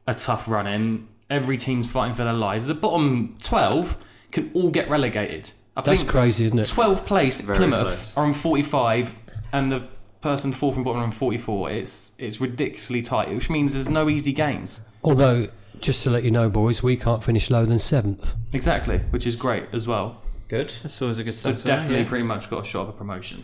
a 0.08 0.16
tough 0.16 0.48
run 0.48 0.68
in. 0.68 1.08
Every 1.30 1.58
team's 1.58 1.88
fighting 1.92 2.14
for 2.16 2.24
their 2.24 2.34
lives. 2.34 2.68
The 2.68 2.74
bottom 2.74 3.38
twelve 3.42 3.98
can 4.32 4.50
all 4.54 4.72
get 4.72 4.90
relegated. 4.90 5.52
I 5.76 5.82
That's 5.82 6.00
think 6.00 6.10
crazy, 6.10 6.46
isn't 6.46 6.58
it? 6.58 6.64
12th 6.64 7.06
place 7.06 7.40
Very 7.40 7.60
Plymouth 7.60 7.86
close. 7.86 8.18
are 8.18 8.26
on 8.26 8.34
45 8.34 9.14
and 9.54 9.72
the 9.72 9.88
person 10.22 10.52
fourth 10.52 10.76
and 10.76 10.84
bottom 10.84 11.02
are 11.02 11.04
on 11.04 11.12
44 11.12 11.70
it's 11.70 12.14
it's 12.18 12.42
ridiculously 12.42 13.04
tight 13.04 13.30
which 13.30 13.52
means 13.52 13.76
there's 13.76 13.88
no 13.88 14.10
easy 14.10 14.34
games 14.34 14.82
Although, 15.04 15.48
just 15.82 16.04
to 16.04 16.10
let 16.10 16.24
you 16.24 16.32
know, 16.32 16.50
boys, 16.50 16.82
we 16.84 16.96
can't 16.98 17.24
finish 17.24 17.50
lower 17.50 17.66
than 17.66 17.80
seventh. 17.80 18.34
exactly 18.54 19.00
which 19.12 19.26
is 19.28 19.36
great 19.36 19.66
as 19.74 19.88
well 19.88 20.22
Good. 20.50 20.72
That's 20.82 21.02
always 21.02 21.20
a 21.20 21.26
good 21.26 21.34
so 21.36 21.54
start. 21.54 21.66
definitely 21.82 22.06
pretty 22.06 22.24
much 22.24 22.50
got 22.50 22.62
a 22.64 22.66
shot 22.66 22.84
of 22.84 22.90
a 22.90 22.92
promotion 22.94 23.44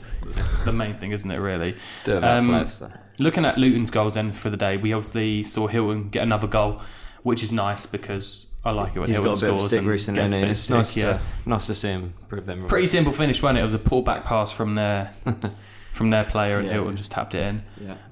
the 0.63 0.71
main 0.71 0.97
thing 0.97 1.11
isn't 1.11 1.29
it 1.29 1.37
really 1.37 1.75
Do 2.05 2.15
it 2.17 2.23
Um, 2.23 2.47
though. 2.79 2.91
looking 3.19 3.43
at 3.45 3.57
Luton's 3.57 3.91
goals 3.91 4.13
then 4.13 4.31
for 4.31 4.49
the 4.49 4.55
day 4.57 4.77
we 4.77 4.93
obviously 4.93 5.43
saw 5.43 5.67
Hylton 5.67 6.09
get 6.09 6.23
another 6.23 6.47
goal 6.47 6.81
which 7.23 7.43
is 7.43 7.51
nice 7.51 7.85
because 7.85 8.47
I 8.65 8.71
like 8.71 8.95
it 8.95 8.99
when 9.01 9.09
He's 9.09 9.17
Hylton 9.17 9.31
got 9.33 9.37
a 9.41 9.45
bit 9.45 9.49
of 9.53 9.57
scores 9.59 9.67
stick 9.71 9.79
and 9.79 9.87
recently, 9.89 10.21
gets 10.21 10.31
a 10.31 10.35
and 10.35 10.43
of 10.45 10.49
it's 10.51 10.59
stick, 10.61 10.75
nice 10.77 10.95
yeah. 10.97 11.03
to 11.03 11.49
nice 11.49 11.65
to 11.67 11.73
see 11.75 11.87
him 11.89 12.13
prove 12.29 12.45
them 12.45 12.59
wrong. 12.61 12.69
pretty 12.69 12.87
simple 12.95 13.11
finish 13.11 13.41
wasn't 13.41 13.57
it 13.57 13.61
it 13.61 13.65
was 13.65 13.73
a 13.73 13.79
pullback 13.79 14.23
pass 14.23 14.53
from 14.53 14.75
their 14.75 15.13
from 15.91 16.09
their 16.09 16.23
player 16.23 16.59
and 16.59 16.67
Yeah. 16.67 16.73
Hylton 16.75 16.95
just 16.95 17.11
tapped 17.11 17.35
it 17.35 17.45
in 17.45 17.63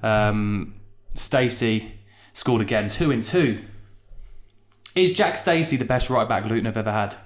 Yeah. 0.02 0.28
Um, 0.28 0.74
Stacey 1.14 1.92
scored 2.34 2.60
again, 2.62 2.88
two 2.88 3.10
in 3.10 3.22
two. 3.22 3.60
Is 4.94 5.12
Jack 5.12 5.36
Stacey 5.36 5.76
the 5.76 5.84
best 5.84 6.10
right 6.10 6.28
back 6.28 6.44
Luton 6.44 6.66
have 6.66 6.76
ever 6.76 6.92
had? 6.92 7.16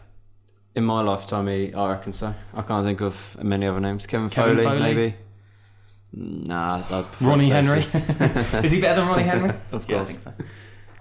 In 0.75 0.85
my 0.85 1.00
lifetime, 1.00 1.46
he, 1.49 1.73
I 1.75 1.90
reckon 1.90 2.12
so. 2.12 2.35
I 2.54 2.62
can't 2.62 2.85
think 2.85 3.00
of 3.00 3.37
many 3.42 3.66
other 3.66 3.80
names. 3.80 4.06
Kevin, 4.06 4.28
Kevin 4.28 4.56
Foley, 4.58 4.64
Foley? 4.64 4.80
maybe. 4.94 5.14
Nah, 6.12 6.76
I'd 6.90 7.04
prefer 7.06 7.25
Ronnie 7.30 7.49
Henry? 7.49 7.78
Is 8.64 8.73
he 8.73 8.80
better 8.80 9.00
than 9.00 9.08
Ronnie 9.08 9.23
Henry? 9.25 9.50
Of 9.73 9.88
Yeah, 9.88 9.96
I 9.96 9.99
course. 9.99 10.11
think 10.11 10.20
so. 10.20 10.32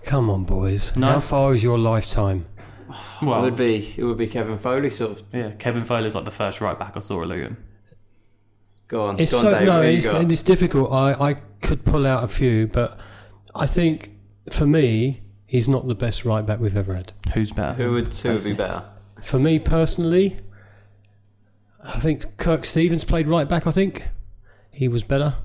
Come 0.03 0.29
on, 0.29 0.43
boys. 0.45 0.95
No. 0.95 1.07
How 1.07 1.19
far 1.19 1.53
is 1.55 1.63
your 1.63 1.77
lifetime? 1.79 2.45
Well, 3.21 3.39
it 3.39 3.43
would 3.43 3.55
be 3.55 3.93
it 3.97 4.03
would 4.03 4.17
be 4.17 4.27
Kevin 4.27 4.57
Foley 4.59 4.89
sort 4.91 5.11
of. 5.11 5.23
yeah, 5.33 5.51
Kevin 5.51 5.83
Foley's 5.83 6.13
like 6.15 6.25
the 6.25 6.31
first 6.31 6.61
right 6.61 6.77
back 6.77 6.93
I 6.95 6.99
saw 6.99 7.21
at 7.23 7.27
Luton. 7.27 7.57
Go 8.87 9.07
on, 9.07 9.19
It's 9.19 9.31
go 9.31 9.39
on, 9.39 9.43
so 9.43 9.51
Dave. 9.59 9.67
no, 9.67 9.81
who 9.81 9.87
it's, 9.87 10.07
got? 10.09 10.31
it's 10.31 10.43
difficult. 10.43 10.91
I, 10.91 11.13
I 11.13 11.33
could 11.61 11.83
pull 11.83 12.05
out 12.05 12.23
a 12.23 12.27
few, 12.27 12.67
but 12.67 12.99
I 13.55 13.65
think 13.65 14.11
for 14.51 14.67
me, 14.67 15.21
he's 15.45 15.67
not 15.69 15.87
the 15.87 15.95
best 15.95 16.25
right 16.25 16.45
back 16.45 16.59
we've 16.59 16.77
ever 16.77 16.95
had. 16.95 17.13
Who's 17.33 17.51
better? 17.51 17.73
Who 17.73 17.91
would 17.91 18.13
who 18.13 18.29
would 18.31 18.43
be 18.43 18.53
better? 18.53 18.83
For 19.21 19.39
me 19.39 19.59
personally, 19.59 20.37
I 21.83 21.99
think 21.99 22.37
Kirk 22.37 22.65
Stephens 22.65 23.03
played 23.03 23.27
right 23.27 23.47
back. 23.47 23.65
I 23.67 23.71
think 23.71 24.07
he 24.71 24.87
was 24.87 25.03
better. 25.03 25.35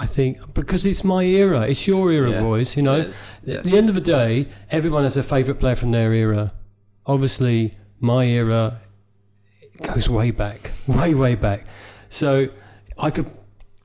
I 0.00 0.06
think 0.06 0.54
because 0.54 0.86
it's 0.86 1.02
my 1.02 1.24
era, 1.24 1.62
it's 1.62 1.86
your 1.88 2.12
era, 2.12 2.30
Yeah, 2.30 2.40
boys. 2.40 2.76
You 2.76 2.82
know, 2.84 3.10
yeah. 3.44 3.56
at 3.56 3.64
the 3.64 3.76
end 3.76 3.88
of 3.88 3.94
the 3.96 4.00
day, 4.00 4.46
everyone 4.70 5.02
has 5.02 5.16
a 5.16 5.22
favourite 5.22 5.58
player 5.58 5.74
from 5.76 5.90
their 5.90 6.12
era. 6.12 6.52
Obviously, 7.04 7.72
my 7.98 8.24
era 8.24 8.80
goes 9.82 10.08
way 10.08 10.30
back, 10.30 10.70
way 10.86 11.14
way 11.14 11.34
back. 11.34 11.66
So 12.08 12.48
I 12.96 13.10
could 13.10 13.28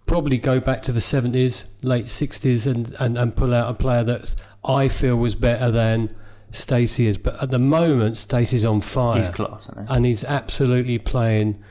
probably 0.06 0.38
go 0.38 0.60
back 0.60 0.84
to 0.84 0.92
the 0.92 1.02
seventies, 1.02 1.66
late 1.82 2.08
sixties, 2.10 2.68
and, 2.68 2.94
and 3.00 3.18
and 3.18 3.36
pull 3.36 3.54
out 3.54 3.70
a 3.70 3.74
player 3.74 4.04
that 4.04 4.36
I 4.66 4.88
feel 4.88 5.16
was 5.18 5.36
better 5.36 5.72
than 5.72 6.16
Stacey 6.52 7.08
is. 7.08 7.18
But 7.18 7.42
at 7.42 7.52
the 7.52 7.60
moment, 7.60 8.18
Stacey's 8.18 8.64
on 8.66 8.82
fire 8.82 9.18
He's 9.18 9.30
class, 9.30 9.70
isn't 9.70 9.88
he? 9.88 9.94
and 9.96 10.06
he's 10.06 10.24
absolutely 10.24 10.98
playing 11.00 11.62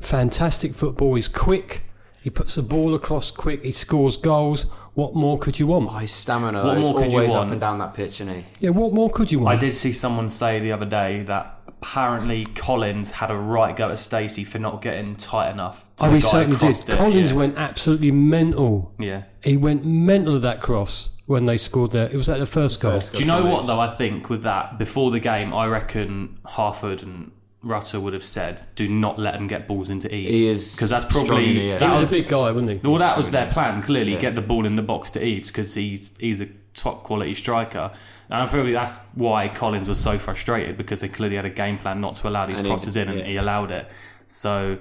fantastic 0.00 0.74
football. 0.74 1.14
He's 1.14 1.28
quick. 1.28 1.82
He 2.22 2.30
puts 2.30 2.54
the 2.54 2.62
ball 2.62 2.94
across 2.94 3.30
quick. 3.30 3.62
He 3.64 3.72
scores 3.72 4.16
goals. 4.16 4.62
What 4.94 5.14
more 5.14 5.38
could 5.38 5.58
you 5.58 5.66
want? 5.66 5.90
Oh, 5.90 5.98
his 5.98 6.12
stamina. 6.12 6.64
What 6.64 6.78
is 6.78 6.84
more 6.84 7.02
could 7.02 7.12
you 7.12 7.18
always 7.18 7.32
want? 7.34 7.48
up 7.48 7.52
and 7.52 7.60
down 7.60 7.78
that 7.78 7.94
pitch, 7.94 8.20
isn't 8.20 8.32
he? 8.34 8.44
Yeah, 8.60 8.70
what 8.70 8.92
more 8.94 9.10
could 9.10 9.30
you 9.30 9.40
want? 9.40 9.56
I 9.56 9.58
did 9.60 9.74
see 9.74 9.92
someone 9.92 10.30
say 10.30 10.60
the 10.60 10.72
other 10.72 10.86
day 10.86 11.22
that 11.24 11.53
apparently 11.84 12.46
Collins 12.46 13.10
had 13.10 13.30
a 13.30 13.36
right 13.36 13.76
go 13.76 13.90
at 13.90 13.98
Stacey 13.98 14.44
for 14.44 14.58
not 14.58 14.80
getting 14.80 15.16
tight 15.16 15.50
enough. 15.50 15.90
To 15.96 16.06
Oh, 16.06 16.08
the 16.10 16.16
he 16.16 16.22
guy 16.22 16.28
certainly 16.30 16.56
did. 16.56 16.88
it, 16.88 16.96
Collins 16.96 17.30
yeah. 17.30 17.36
went 17.36 17.58
absolutely 17.58 18.10
mental. 18.10 18.94
Yeah. 18.98 19.24
He 19.42 19.56
went 19.56 19.84
mental 19.84 20.36
at 20.36 20.42
that 20.42 20.60
cross 20.60 21.10
when 21.26 21.46
they 21.46 21.56
scored 21.56 21.92
there. 21.92 22.08
It 22.08 22.16
was 22.16 22.28
at 22.28 22.40
the 22.40 22.46
first 22.46 22.80
goal. 22.80 22.92
First 22.92 23.12
Do 23.14 23.20
you 23.20 23.26
know 23.26 23.46
what 23.46 23.66
though? 23.66 23.80
I 23.80 23.88
think 23.88 24.30
with 24.30 24.42
that 24.44 24.78
before 24.78 25.10
the 25.10 25.20
game, 25.20 25.52
I 25.52 25.66
reckon 25.66 26.38
Harford 26.44 27.02
and 27.02 27.30
Rutter 27.62 27.98
would 28.00 28.12
have 28.12 28.24
said, 28.24 28.62
"Do 28.76 28.88
not 28.88 29.18
let 29.18 29.34
them 29.34 29.46
get 29.46 29.66
balls 29.66 29.88
into 29.88 30.14
Eaves." 30.14 30.38
He 30.38 30.48
is 30.48 30.74
because 30.74 30.90
that's 30.90 31.06
probably 31.06 31.70
that 31.70 31.80
he 31.82 31.88
was, 31.88 32.00
was, 32.00 32.12
a 32.12 32.16
big 32.16 32.28
guy, 32.28 32.50
wasn't 32.50 32.70
he? 32.70 32.76
well, 32.88 32.98
that 32.98 33.16
was 33.16 33.30
their 33.30 33.50
plan. 33.50 33.82
Clearly, 33.82 34.12
Yeah. 34.12 34.20
get 34.20 34.34
the 34.34 34.42
ball 34.42 34.66
in 34.66 34.76
the 34.76 34.82
box 34.82 35.10
to 35.12 35.24
Eaves 35.24 35.48
because 35.48 35.72
he's 35.74 36.12
he's 36.18 36.42
a 36.42 36.48
top 36.74 37.02
quality 37.04 37.34
striker, 37.34 37.90
and 38.28 38.42
I 38.42 38.46
feel 38.46 38.64
like 38.64 38.72
that's 38.74 38.96
why 39.14 39.48
Collins 39.48 39.88
was 39.88 39.98
so 39.98 40.18
frustrated 40.18 40.76
because 40.76 41.00
they 41.00 41.08
clearly 41.08 41.36
had 41.36 41.44
a 41.44 41.50
game 41.50 41.78
plan 41.78 42.00
not 42.00 42.14
to 42.16 42.28
allow 42.28 42.46
these 42.46 42.58
And 42.58 42.66
he- 42.66 42.70
crosses 42.70 42.96
in, 42.96 43.08
and 43.08 43.18
yeah. 43.20 43.24
he 43.26 43.36
allowed 43.36 43.70
it. 43.70 43.88
So 44.28 44.78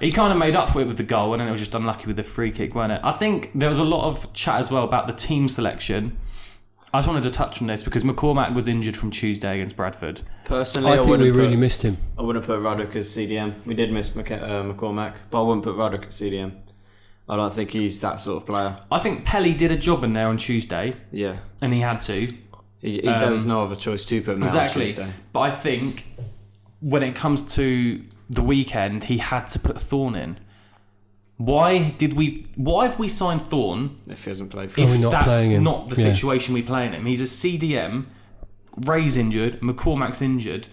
he 0.00 0.10
kind 0.12 0.32
of 0.32 0.38
made 0.38 0.56
up 0.56 0.70
for 0.70 0.80
it 0.80 0.86
with 0.86 0.96
the 0.96 1.02
goal, 1.02 1.32
and 1.32 1.40
then 1.40 1.48
it 1.48 1.50
was 1.50 1.60
just 1.60 1.74
unlucky 1.74 2.06
with 2.06 2.16
the 2.16 2.22
free 2.24 2.50
kick, 2.50 2.74
wasn't 2.74 2.92
it? 2.94 3.00
I 3.04 3.12
think 3.12 3.50
there 3.54 3.68
was 3.68 3.78
a 3.78 3.84
lot 3.84 4.06
of 4.06 4.32
chat 4.32 4.60
as 4.60 4.70
well 4.70 4.84
about 4.84 5.06
the 5.06 5.12
team 5.12 5.48
selection. 5.48 6.18
I 6.92 6.98
just 6.98 7.06
wanted 7.08 7.22
to 7.22 7.30
touch 7.30 7.60
on 7.62 7.68
this 7.68 7.84
because 7.84 8.02
McCormack 8.02 8.52
was 8.52 8.66
injured 8.66 8.96
from 8.96 9.12
Tuesday 9.12 9.54
against 9.54 9.76
Bradford. 9.76 10.22
Personally, 10.44 10.88
I 10.90 10.94
I, 10.94 10.96
think 10.96 11.08
wouldn't 11.08 11.32
we 11.34 11.40
really 11.40 11.56
missed 11.56 11.82
him. 11.82 11.98
I 12.18 12.22
wouldn't 12.22 12.44
put 12.44 12.60
Ruddock 12.60 12.96
as 12.96 13.08
CDM. 13.08 13.64
We 13.64 13.74
did 13.74 13.92
miss 13.92 14.10
McC- 14.10 14.42
uh, 14.42 14.64
McCormack, 14.74 15.14
but 15.30 15.40
I 15.40 15.46
wouldn't 15.46 15.62
put 15.62 15.76
Ruddock 15.76 16.08
as 16.08 16.16
CDM. 16.20 16.52
I 17.30 17.36
don't 17.36 17.52
think 17.52 17.70
he's 17.70 18.00
that 18.00 18.20
sort 18.20 18.42
of 18.42 18.46
player. 18.46 18.76
I 18.90 18.98
think 18.98 19.24
Pelly 19.24 19.54
did 19.54 19.70
a 19.70 19.76
job 19.76 20.02
in 20.04 20.12
there 20.12 20.26
on 20.26 20.36
Tuesday, 20.36 20.96
Yeah, 21.12 21.36
and 21.62 21.72
he 21.72 21.80
had 21.80 22.00
to. 22.02 22.26
he, 22.80 23.00
he, 23.00 23.06
Um, 23.08 23.20
there 23.20 23.30
was 23.30 23.46
no 23.46 23.62
other 23.64 23.76
choice 23.76 24.04
to 24.06 24.20
put 24.20 24.36
him 24.36 24.42
out 24.42 24.50
on 24.50 24.56
Exactly. 24.64 24.86
Tuesday. 24.86 25.12
But 25.32 25.40
I 25.40 25.50
think 25.52 26.04
when 26.80 27.02
it 27.04 27.14
comes 27.14 27.42
to 27.54 28.02
the 28.28 28.42
weekend, 28.42 29.04
he 29.04 29.18
had 29.18 29.46
to 29.48 29.58
put 29.58 29.80
Thorne 29.80 30.16
in. 30.16 30.38
Why 31.36 31.90
did 31.90 32.14
we? 32.14 32.46
Why 32.56 32.86
have 32.86 32.98
we 32.98 33.08
signed 33.08 33.48
Thorne 33.48 33.96
If 34.08 34.24
he 34.24 34.30
hasn't 34.30 34.50
played 34.50 34.70
for 34.70 34.82
Are 34.82 34.84
if 34.84 35.00
not 35.00 35.10
that's 35.12 35.26
playing 35.26 35.50
him? 35.52 35.62
not 35.62 35.88
the 35.88 35.96
Yeah. 36.02 36.12
situation 36.12 36.52
we 36.52 36.62
play 36.62 36.86
in 36.86 36.92
him? 36.92 37.06
He's 37.06 37.20
a 37.22 37.26
CDM. 37.26 38.06
Rea's 38.76 39.16
injured. 39.16 39.60
McCormack's 39.60 40.20
injured. 40.20 40.68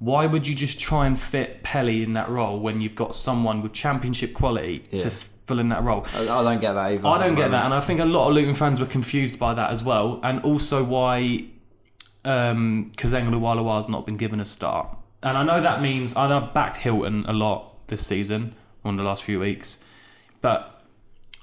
Why 0.00 0.26
would 0.26 0.46
you 0.48 0.54
just 0.54 0.78
try 0.80 1.06
and 1.06 1.18
fit 1.18 1.62
Pelly 1.62 2.02
in 2.02 2.12
that 2.14 2.28
role 2.28 2.58
when 2.58 2.80
you've 2.80 2.94
got 2.94 3.14
someone 3.14 3.62
with 3.62 3.72
championship 3.72 4.32
quality 4.34 4.84
Yeah. 4.90 5.02
to 5.04 5.10
fill 5.48 5.58
in 5.58 5.70
that 5.70 5.82
role? 5.82 6.06
I, 6.14 6.20
I 6.20 6.42
don't 6.44 6.60
get 6.60 6.74
that 6.74 6.92
either. 6.92 7.06
I 7.08 7.18
don't 7.18 7.34
get 7.34 7.50
that, 7.50 7.64
and 7.64 7.74
I 7.74 7.80
think 7.80 7.98
a 8.00 8.04
lot 8.04 8.28
of 8.28 8.34
Luton 8.34 8.54
fans 8.54 8.78
were 8.78 8.86
confused 8.86 9.38
by 9.38 9.54
that 9.54 9.70
as 9.70 9.82
well, 9.82 10.20
and 10.22 10.40
also 10.42 10.84
why 10.84 11.46
um, 12.24 12.92
Kazenga 12.96 13.30
LuaLua's 13.30 13.88
not 13.88 14.06
been 14.06 14.16
given 14.16 14.38
a 14.38 14.44
start. 14.44 14.86
And 15.22 15.36
I 15.36 15.42
know 15.42 15.60
that 15.60 15.82
means 15.82 16.14
I 16.14 16.28
know 16.28 16.38
I've 16.40 16.54
backed 16.54 16.76
Hylton 16.76 17.24
a 17.26 17.32
lot 17.32 17.86
this 17.88 18.06
season, 18.06 18.54
on 18.84 18.96
the 18.96 19.02
last 19.02 19.24
few 19.24 19.40
weeks, 19.40 19.78
but 20.40 20.82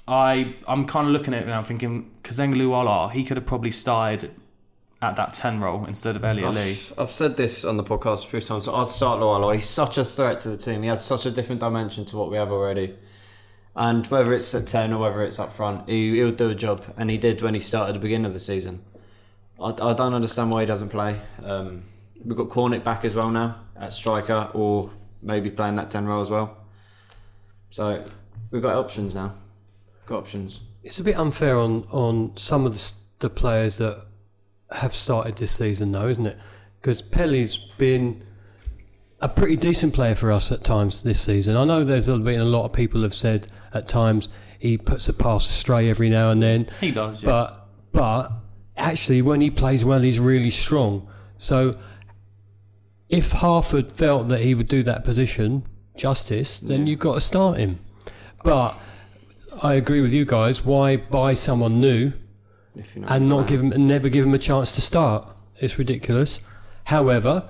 I 0.08 0.54
I'm 0.66 0.86
kind 0.86 1.06
of 1.08 1.12
looking 1.12 1.34
at 1.34 1.42
it 1.42 1.46
now, 1.46 1.62
thinking 1.62 2.10
Kazenga 2.22 2.54
Luwala, 2.54 3.12
he 3.12 3.24
could 3.24 3.36
have 3.36 3.46
probably 3.46 3.70
started 3.70 4.30
at 5.02 5.16
that 5.16 5.34
ten 5.34 5.60
role 5.60 5.84
instead 5.84 6.16
of 6.16 6.24
Elliot 6.24 6.54
Lee. 6.54 6.70
I've, 6.70 6.94
I've 6.98 7.10
said 7.10 7.36
this 7.36 7.64
on 7.64 7.76
the 7.76 7.84
podcast 7.84 8.24
a 8.24 8.28
few 8.28 8.40
times. 8.40 8.66
I'd 8.66 8.88
start 8.88 9.20
Loala. 9.20 9.54
He's 9.54 9.68
such 9.68 9.98
a 9.98 10.04
threat 10.04 10.38
to 10.40 10.48
the 10.48 10.56
team. 10.56 10.82
He 10.82 10.88
has 10.88 11.04
such 11.04 11.26
a 11.26 11.30
different 11.30 11.60
dimension 11.60 12.04
to 12.06 12.16
what 12.16 12.30
we 12.30 12.38
have 12.38 12.50
already. 12.50 12.96
And 13.76 14.06
whether 14.06 14.32
it's 14.32 14.54
at 14.54 14.66
10 14.66 14.94
or 14.94 15.00
whether 15.00 15.22
it's 15.22 15.38
up 15.38 15.52
front, 15.52 15.88
he, 15.88 16.16
he'll 16.16 16.32
do 16.32 16.48
a 16.48 16.54
job. 16.54 16.82
And 16.96 17.10
he 17.10 17.18
did 17.18 17.42
when 17.42 17.52
he 17.52 17.60
started 17.60 17.90
at 17.90 17.94
the 17.94 18.00
beginning 18.00 18.24
of 18.24 18.32
the 18.32 18.38
season. 18.38 18.82
I, 19.60 19.68
I 19.68 19.92
don't 19.92 20.14
understand 20.14 20.50
why 20.50 20.60
he 20.60 20.66
doesn't 20.66 20.88
play. 20.88 21.20
Um, 21.44 21.84
we've 22.24 22.36
got 22.36 22.48
Cornick 22.48 22.82
back 22.82 23.04
as 23.04 23.14
well 23.14 23.30
now 23.30 23.60
at 23.76 23.92
striker 23.92 24.50
or 24.54 24.90
maybe 25.22 25.50
playing 25.50 25.76
that 25.76 25.90
10 25.90 26.06
role 26.06 26.22
as 26.22 26.30
well. 26.30 26.56
So 27.70 28.02
we've 28.50 28.62
got 28.62 28.76
options 28.76 29.14
now. 29.14 29.34
Got 30.06 30.20
options. 30.20 30.60
It's 30.82 30.98
a 30.98 31.04
bit 31.04 31.18
unfair 31.18 31.58
on, 31.58 31.84
on 31.90 32.34
some 32.36 32.64
of 32.64 32.72
the, 32.72 32.92
the 33.18 33.28
players 33.28 33.76
that 33.76 34.06
have 34.70 34.94
started 34.94 35.36
this 35.36 35.52
season, 35.52 35.92
though, 35.92 36.08
isn't 36.08 36.26
it? 36.26 36.38
Because 36.80 37.02
Pelly's 37.02 37.56
been 37.56 38.22
a 39.20 39.28
pretty 39.28 39.56
decent 39.56 39.94
player 39.94 40.14
for 40.14 40.30
us 40.30 40.52
at 40.52 40.62
times 40.64 41.02
this 41.02 41.20
season. 41.20 41.56
I 41.56 41.64
know 41.64 41.84
there's 41.84 42.06
been 42.08 42.40
a 42.40 42.44
lot 42.44 42.64
of 42.64 42.72
people 42.72 43.02
have 43.02 43.14
said 43.14 43.46
at 43.72 43.88
times 43.88 44.28
he 44.58 44.76
puts 44.78 45.08
a 45.08 45.12
pass 45.12 45.48
astray 45.48 45.88
every 45.90 46.08
now 46.10 46.30
and 46.30 46.42
then, 46.42 46.68
He 46.80 46.90
does, 46.90 47.22
yeah. 47.22 47.30
but 47.30 47.68
but 47.92 48.32
actually 48.76 49.22
when 49.22 49.40
he 49.40 49.50
plays 49.50 49.84
well, 49.84 50.00
he's 50.00 50.20
really 50.20 50.50
strong. 50.50 51.08
So 51.38 51.78
if 53.08 53.32
Harford 53.32 53.92
felt 53.92 54.28
that 54.28 54.40
he 54.40 54.54
would 54.54 54.68
do 54.68 54.82
that 54.82 55.04
position 55.04 55.64
justice, 55.96 56.58
then 56.58 56.86
you've 56.86 56.98
got 56.98 57.14
to 57.14 57.20
start 57.20 57.58
him. 57.58 57.78
But 58.44 58.78
I 59.62 59.74
agree 59.74 60.00
with 60.02 60.12
you 60.12 60.24
guys. 60.26 60.64
Why 60.64 60.96
buy 60.96 61.34
someone 61.34 61.80
new 61.80 62.12
and 63.08 63.28
not 63.28 63.46
give 63.46 63.62
him 63.62 63.86
never 63.86 64.08
give 64.10 64.26
him 64.26 64.34
a 64.34 64.38
chance 64.38 64.72
to 64.72 64.80
start? 64.80 65.26
It's 65.58 65.78
ridiculous. 65.78 66.40
However, 66.84 67.48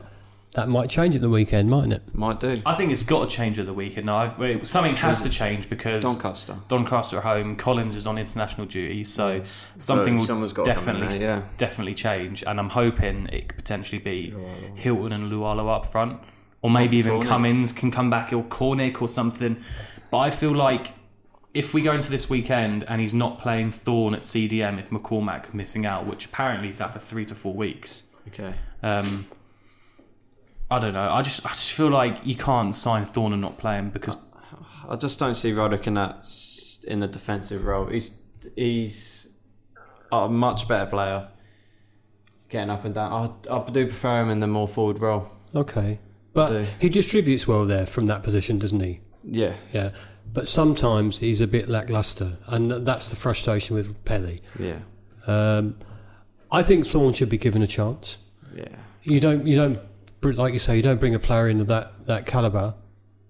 that 0.56 0.68
might 0.68 0.88
change 0.90 1.14
at 1.14 1.20
the 1.20 1.28
weekend, 1.28 1.68
mightn't 1.70 1.92
it? 1.92 2.14
might 2.14 2.40
do. 2.40 2.60
I 2.64 2.74
think 2.74 2.90
it's 2.90 3.02
got 3.02 3.28
to 3.28 3.36
change 3.36 3.58
at 3.58 3.66
the 3.66 3.74
weekend. 3.74 4.06
Now, 4.06 4.16
I've, 4.16 4.38
well, 4.38 4.64
something 4.64 4.96
has 4.96 5.20
to 5.20 5.28
change 5.28 5.68
because 5.68 6.02
Doncaster. 6.02 6.56
Doncaster 6.68 7.18
at 7.18 7.22
home, 7.22 7.56
Collins 7.56 7.94
is 7.94 8.06
on 8.06 8.16
international 8.18 8.66
duty, 8.66 9.04
so 9.04 9.36
Yes. 9.36 9.64
something 9.78 10.14
So 10.14 10.18
will 10.20 10.26
someone's 10.26 10.52
gotta 10.54 10.72
come 10.74 10.88
in 10.88 10.94
definitely 10.94 11.18
there, 11.18 11.36
yeah. 11.38 11.42
definitely 11.58 11.94
change. 11.94 12.42
And 12.46 12.58
I'm 12.58 12.70
hoping 12.70 13.26
it 13.32 13.48
could 13.48 13.58
potentially 13.58 13.98
be 14.00 14.34
Hylton 14.74 15.12
and 15.12 15.30
Lualo 15.30 15.68
up 15.74 15.86
front, 15.86 16.20
or 16.62 16.70
maybe 16.70 16.96
even 16.96 17.20
Cornick. 17.20 17.26
Cummins 17.26 17.72
can 17.72 17.90
come 17.90 18.08
back, 18.10 18.32
or 18.32 18.42
Cornick 18.44 19.00
or 19.02 19.08
something. 19.08 19.56
But 20.10 20.18
I 20.18 20.30
feel 20.30 20.52
like 20.52 20.92
if 21.52 21.74
we 21.74 21.82
go 21.82 21.92
into 21.92 22.10
this 22.10 22.30
weekend 22.30 22.82
and 22.88 23.00
he's 23.00 23.14
not 23.14 23.38
playing 23.38 23.72
Thorne 23.72 24.14
at 24.14 24.20
CDM, 24.20 24.78
if 24.78 24.88
McCormack's 24.90 25.52
missing 25.52 25.84
out, 25.86 26.06
which 26.06 26.24
apparently 26.26 26.68
he's 26.68 26.80
out 26.80 26.92
for 26.94 26.98
three 26.98 27.26
to 27.26 27.34
four 27.34 27.52
weeks. 27.54 28.02
Okay. 28.28 28.54
Um, 28.82 29.26
I 30.70 30.78
don't 30.78 30.94
know. 30.94 31.10
I 31.12 31.22
just 31.22 31.44
I 31.46 31.50
just 31.50 31.72
feel 31.72 31.88
like 31.90 32.26
you 32.26 32.34
can't 32.34 32.74
sign 32.74 33.04
Thorne 33.04 33.32
and 33.32 33.40
not 33.42 33.58
play 33.58 33.76
him 33.76 33.90
because 33.90 34.16
I 34.88 34.96
just 34.96 35.18
don't 35.18 35.34
see 35.36 35.52
Ruddock 35.52 35.86
in 35.86 35.94
that 35.94 36.28
in 36.86 37.00
the 37.00 37.06
defensive 37.08 37.64
role. 37.64 37.86
He's 37.86 38.10
he's 38.56 39.28
a 40.12 40.28
much 40.28 40.66
better 40.68 40.86
player, 40.90 41.28
getting 42.48 42.70
up 42.70 42.84
and 42.84 42.94
down. 42.94 43.12
I, 43.48 43.54
I 43.54 43.70
do 43.70 43.86
prefer 43.86 44.22
him 44.22 44.30
in 44.30 44.40
the 44.40 44.46
more 44.46 44.68
forward 44.68 45.00
role. 45.00 45.30
Okay. 45.54 46.00
But 46.32 46.66
he 46.80 46.88
distributes 46.90 47.46
well 47.48 47.64
there 47.64 47.86
from 47.86 48.08
that 48.08 48.22
position, 48.22 48.58
doesn't 48.58 48.80
he? 48.80 49.00
Yeah, 49.24 49.54
Yeah. 49.72 49.90
But 50.32 50.46
sometimes 50.48 51.20
he's 51.20 51.40
a 51.40 51.46
bit 51.46 51.66
lackluster, 51.68 52.36
and 52.46 52.70
that's 52.86 53.08
the 53.08 53.16
frustration 53.16 53.74
with 53.74 54.04
Pelly. 54.04 54.42
yeah, 54.58 54.80
Um, 55.26 55.78
I 56.52 56.62
think 56.62 56.84
Thorne 56.84 57.14
should 57.14 57.30
be 57.30 57.38
given 57.38 57.62
a 57.62 57.66
chance. 57.66 58.18
yeah. 58.54 58.68
You 59.04 59.18
don't, 59.20 59.46
you 59.46 59.56
don't, 59.56 59.74
br- 59.74 59.80
like 60.22 60.52
you 60.52 60.58
say, 60.58 60.76
you 60.76 60.82
don't 60.82 60.98
bring 61.00 61.14
a 61.14 61.18
player 61.18 61.48
in 61.48 61.60
of 61.60 61.66
that 61.68 62.06
that 62.06 62.26
caliber 62.26 62.74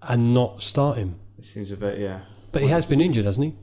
and 0.01 0.33
not 0.33 0.63
start 0.63 0.97
him. 0.97 1.19
It 1.37 1.45
seems 1.45 1.71
a 1.71 1.77
bit 1.77 1.99
yeah. 1.99 2.21
But 2.51 2.61
he 2.63 2.69
has 2.69 2.85
been 2.85 3.01
injured, 3.01 3.25
hasn't 3.25 3.45
he? 3.45 3.55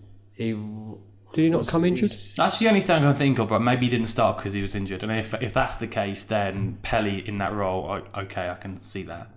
He 0.44 0.52
Did 0.52 1.42
he 1.42 1.50
not 1.50 1.66
come 1.66 1.84
injured? 1.84 2.12
that's 2.36 2.58
the 2.58 2.68
only 2.68 2.80
thing 2.80 2.96
I 2.96 3.00
can 3.00 3.16
think 3.16 3.38
of. 3.38 3.50
Right? 3.50 3.60
Maybe 3.60 3.86
he 3.86 3.90
didn't 3.90 4.06
start 4.08 4.36
because 4.36 4.52
he 4.52 4.60
was 4.60 4.74
injured, 4.74 5.02
and 5.02 5.10
if 5.12 5.34
if 5.42 5.52
that's 5.52 5.76
the 5.76 5.86
case, 5.86 6.24
then 6.24 6.78
Pelly 6.82 7.26
in 7.26 7.38
that 7.38 7.52
role, 7.52 7.88
I, 8.14 8.20
okay, 8.22 8.48
I 8.50 8.54
can 8.54 8.80
see 8.80 9.02
that. 9.04 9.30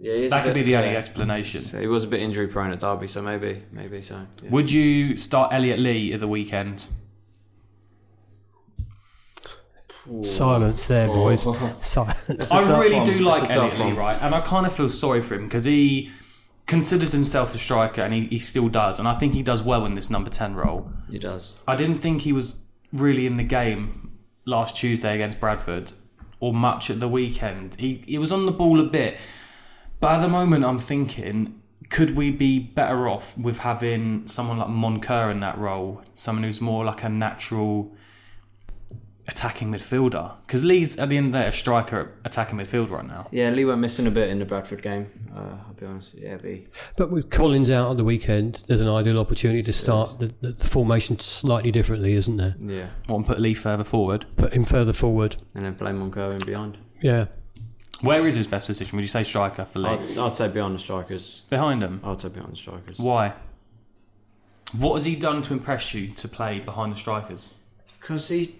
Yeah, 0.00 0.28
That 0.28 0.42
a 0.42 0.44
could 0.44 0.54
be 0.54 0.60
bit- 0.60 0.66
the 0.66 0.76
only 0.76 0.92
yeah. 0.92 0.98
explanation. 0.98 1.60
So 1.62 1.80
he 1.80 1.88
was 1.88 2.04
a 2.04 2.06
bit 2.06 2.20
injury 2.20 2.46
prone 2.46 2.70
at 2.70 2.78
Derby, 2.80 3.08
so 3.08 3.20
maybe 3.20 3.62
maybe 3.72 4.00
so. 4.00 4.26
Yeah. 4.42 4.50
Would 4.50 4.70
you 4.70 5.16
start 5.16 5.52
Elliot 5.52 5.80
Lee 5.80 6.12
at 6.12 6.20
the 6.20 6.28
weekend? 6.28 6.86
Silence 10.22 10.86
there, 10.86 11.08
oh. 11.10 11.14
boys. 11.14 11.42
Silence. 11.80 12.28
a 12.28 12.54
I 12.54 12.62
tough 12.62 12.80
really 12.80 12.96
one. 12.96 13.04
do 13.04 13.18
like 13.20 13.50
a 13.50 13.52
Elliot 13.52 13.78
Lee, 13.78 13.92
right? 13.92 14.18
And 14.22 14.34
I 14.34 14.40
kind 14.40 14.66
of 14.66 14.72
feel 14.72 14.88
sorry 14.88 15.22
for 15.22 15.34
him 15.34 15.44
because 15.44 15.64
he 15.64 16.10
considers 16.66 17.12
himself 17.12 17.54
a 17.54 17.58
striker, 17.58 18.02
and 18.02 18.12
he, 18.12 18.26
he 18.26 18.38
still 18.38 18.68
does. 18.68 18.98
And 18.98 19.08
I 19.08 19.18
think 19.18 19.34
he 19.34 19.42
does 19.42 19.62
well 19.62 19.84
in 19.86 19.94
this 19.94 20.10
number 20.10 20.30
ten 20.30 20.54
role. 20.54 20.90
He 21.10 21.18
does. 21.18 21.56
I 21.66 21.76
didn't 21.76 21.98
think 21.98 22.22
he 22.22 22.32
was 22.32 22.56
really 22.92 23.26
in 23.26 23.36
the 23.36 23.44
game 23.44 24.18
last 24.44 24.76
Tuesday 24.76 25.14
against 25.14 25.38
Bradford 25.40 25.92
or 26.40 26.52
much 26.52 26.90
at 26.90 27.00
the 27.00 27.08
weekend. 27.08 27.76
He 27.78 28.02
he 28.06 28.18
was 28.18 28.32
on 28.32 28.46
the 28.46 28.52
ball 28.52 28.80
a 28.80 28.84
bit, 28.84 29.18
but 30.00 30.12
at 30.12 30.20
the 30.20 30.28
moment 30.28 30.64
I'm 30.64 30.78
thinking, 30.78 31.60
could 31.90 32.16
we 32.16 32.30
be 32.30 32.58
better 32.58 33.08
off 33.08 33.36
with 33.36 33.58
having 33.58 34.26
someone 34.26 34.58
like 34.58 34.68
Moncur 34.68 35.30
in 35.30 35.40
that 35.40 35.58
role, 35.58 36.02
someone 36.14 36.44
who's 36.44 36.60
more 36.60 36.84
like 36.84 37.02
a 37.02 37.08
natural 37.08 37.92
attacking 39.28 39.70
midfielder? 39.70 40.32
Because 40.46 40.64
Lee's 40.64 40.96
at 40.98 41.08
the 41.10 41.16
end 41.16 41.26
of 41.26 41.32
the 41.34 41.38
day 41.40 41.46
a 41.46 41.52
striker 41.52 42.10
attacking 42.24 42.58
midfield 42.58 42.90
right 42.90 43.06
now. 43.06 43.28
Yeah, 43.30 43.50
Lee 43.50 43.64
went 43.64 43.80
missing 43.80 44.06
a 44.06 44.10
bit 44.10 44.30
in 44.30 44.38
the 44.38 44.44
Bradford 44.44 44.82
game. 44.82 45.08
Uh, 45.34 45.40
I'll 45.66 45.74
be 45.78 45.86
honest. 45.86 46.14
Yeah, 46.14 46.36
but 46.36 46.44
he- 46.50 46.66
But 46.96 47.10
with 47.10 47.30
Collins 47.30 47.70
out 47.70 47.90
at 47.92 47.96
the 47.98 48.04
weekend, 48.04 48.62
there's 48.66 48.80
an 48.80 48.88
ideal 48.88 49.18
opportunity 49.20 49.62
to 49.62 49.72
start 49.72 50.18
the, 50.18 50.32
the, 50.40 50.52
the 50.52 50.64
formation 50.64 51.18
slightly 51.18 51.70
differently, 51.70 52.14
isn't 52.14 52.36
there? 52.36 52.56
yeah, 52.60 52.88
Want 53.08 53.26
to 53.26 53.32
put 53.34 53.40
Lee 53.40 53.54
further 53.54 53.84
forward? 53.84 54.26
Put 54.36 54.52
him 54.54 54.64
further 54.64 54.92
forward. 54.92 55.36
and 55.54 55.64
then 55.64 55.74
play 55.74 55.92
Moncur 55.92 56.32
in 56.38 56.44
behind. 56.46 56.78
Yeah. 57.02 57.26
Where 58.00 58.26
is 58.26 58.34
his 58.36 58.46
best 58.46 58.68
position? 58.68 58.96
Would 58.96 59.02
you 59.02 59.08
say 59.08 59.24
striker 59.24 59.64
for 59.64 59.80
Lee? 59.80 59.88
I'd, 59.90 60.18
I'd 60.18 60.34
say 60.34 60.48
behind 60.48 60.74
the 60.74 60.78
strikers. 60.78 61.42
Behind 61.50 61.82
him. 61.82 62.00
I'd 62.04 62.20
say 62.20 62.28
behind 62.28 62.52
the 62.52 62.56
strikers. 62.56 62.98
Why? 62.98 63.34
What 64.72 64.96
has 64.96 65.04
he 65.04 65.16
done 65.16 65.42
to 65.42 65.52
impress 65.52 65.94
you 65.94 66.08
to 66.08 66.28
play 66.28 66.60
behind 66.60 66.92
the 66.92 66.96
strikers? 66.96 67.54
Because 67.98 68.28
he 68.28 68.54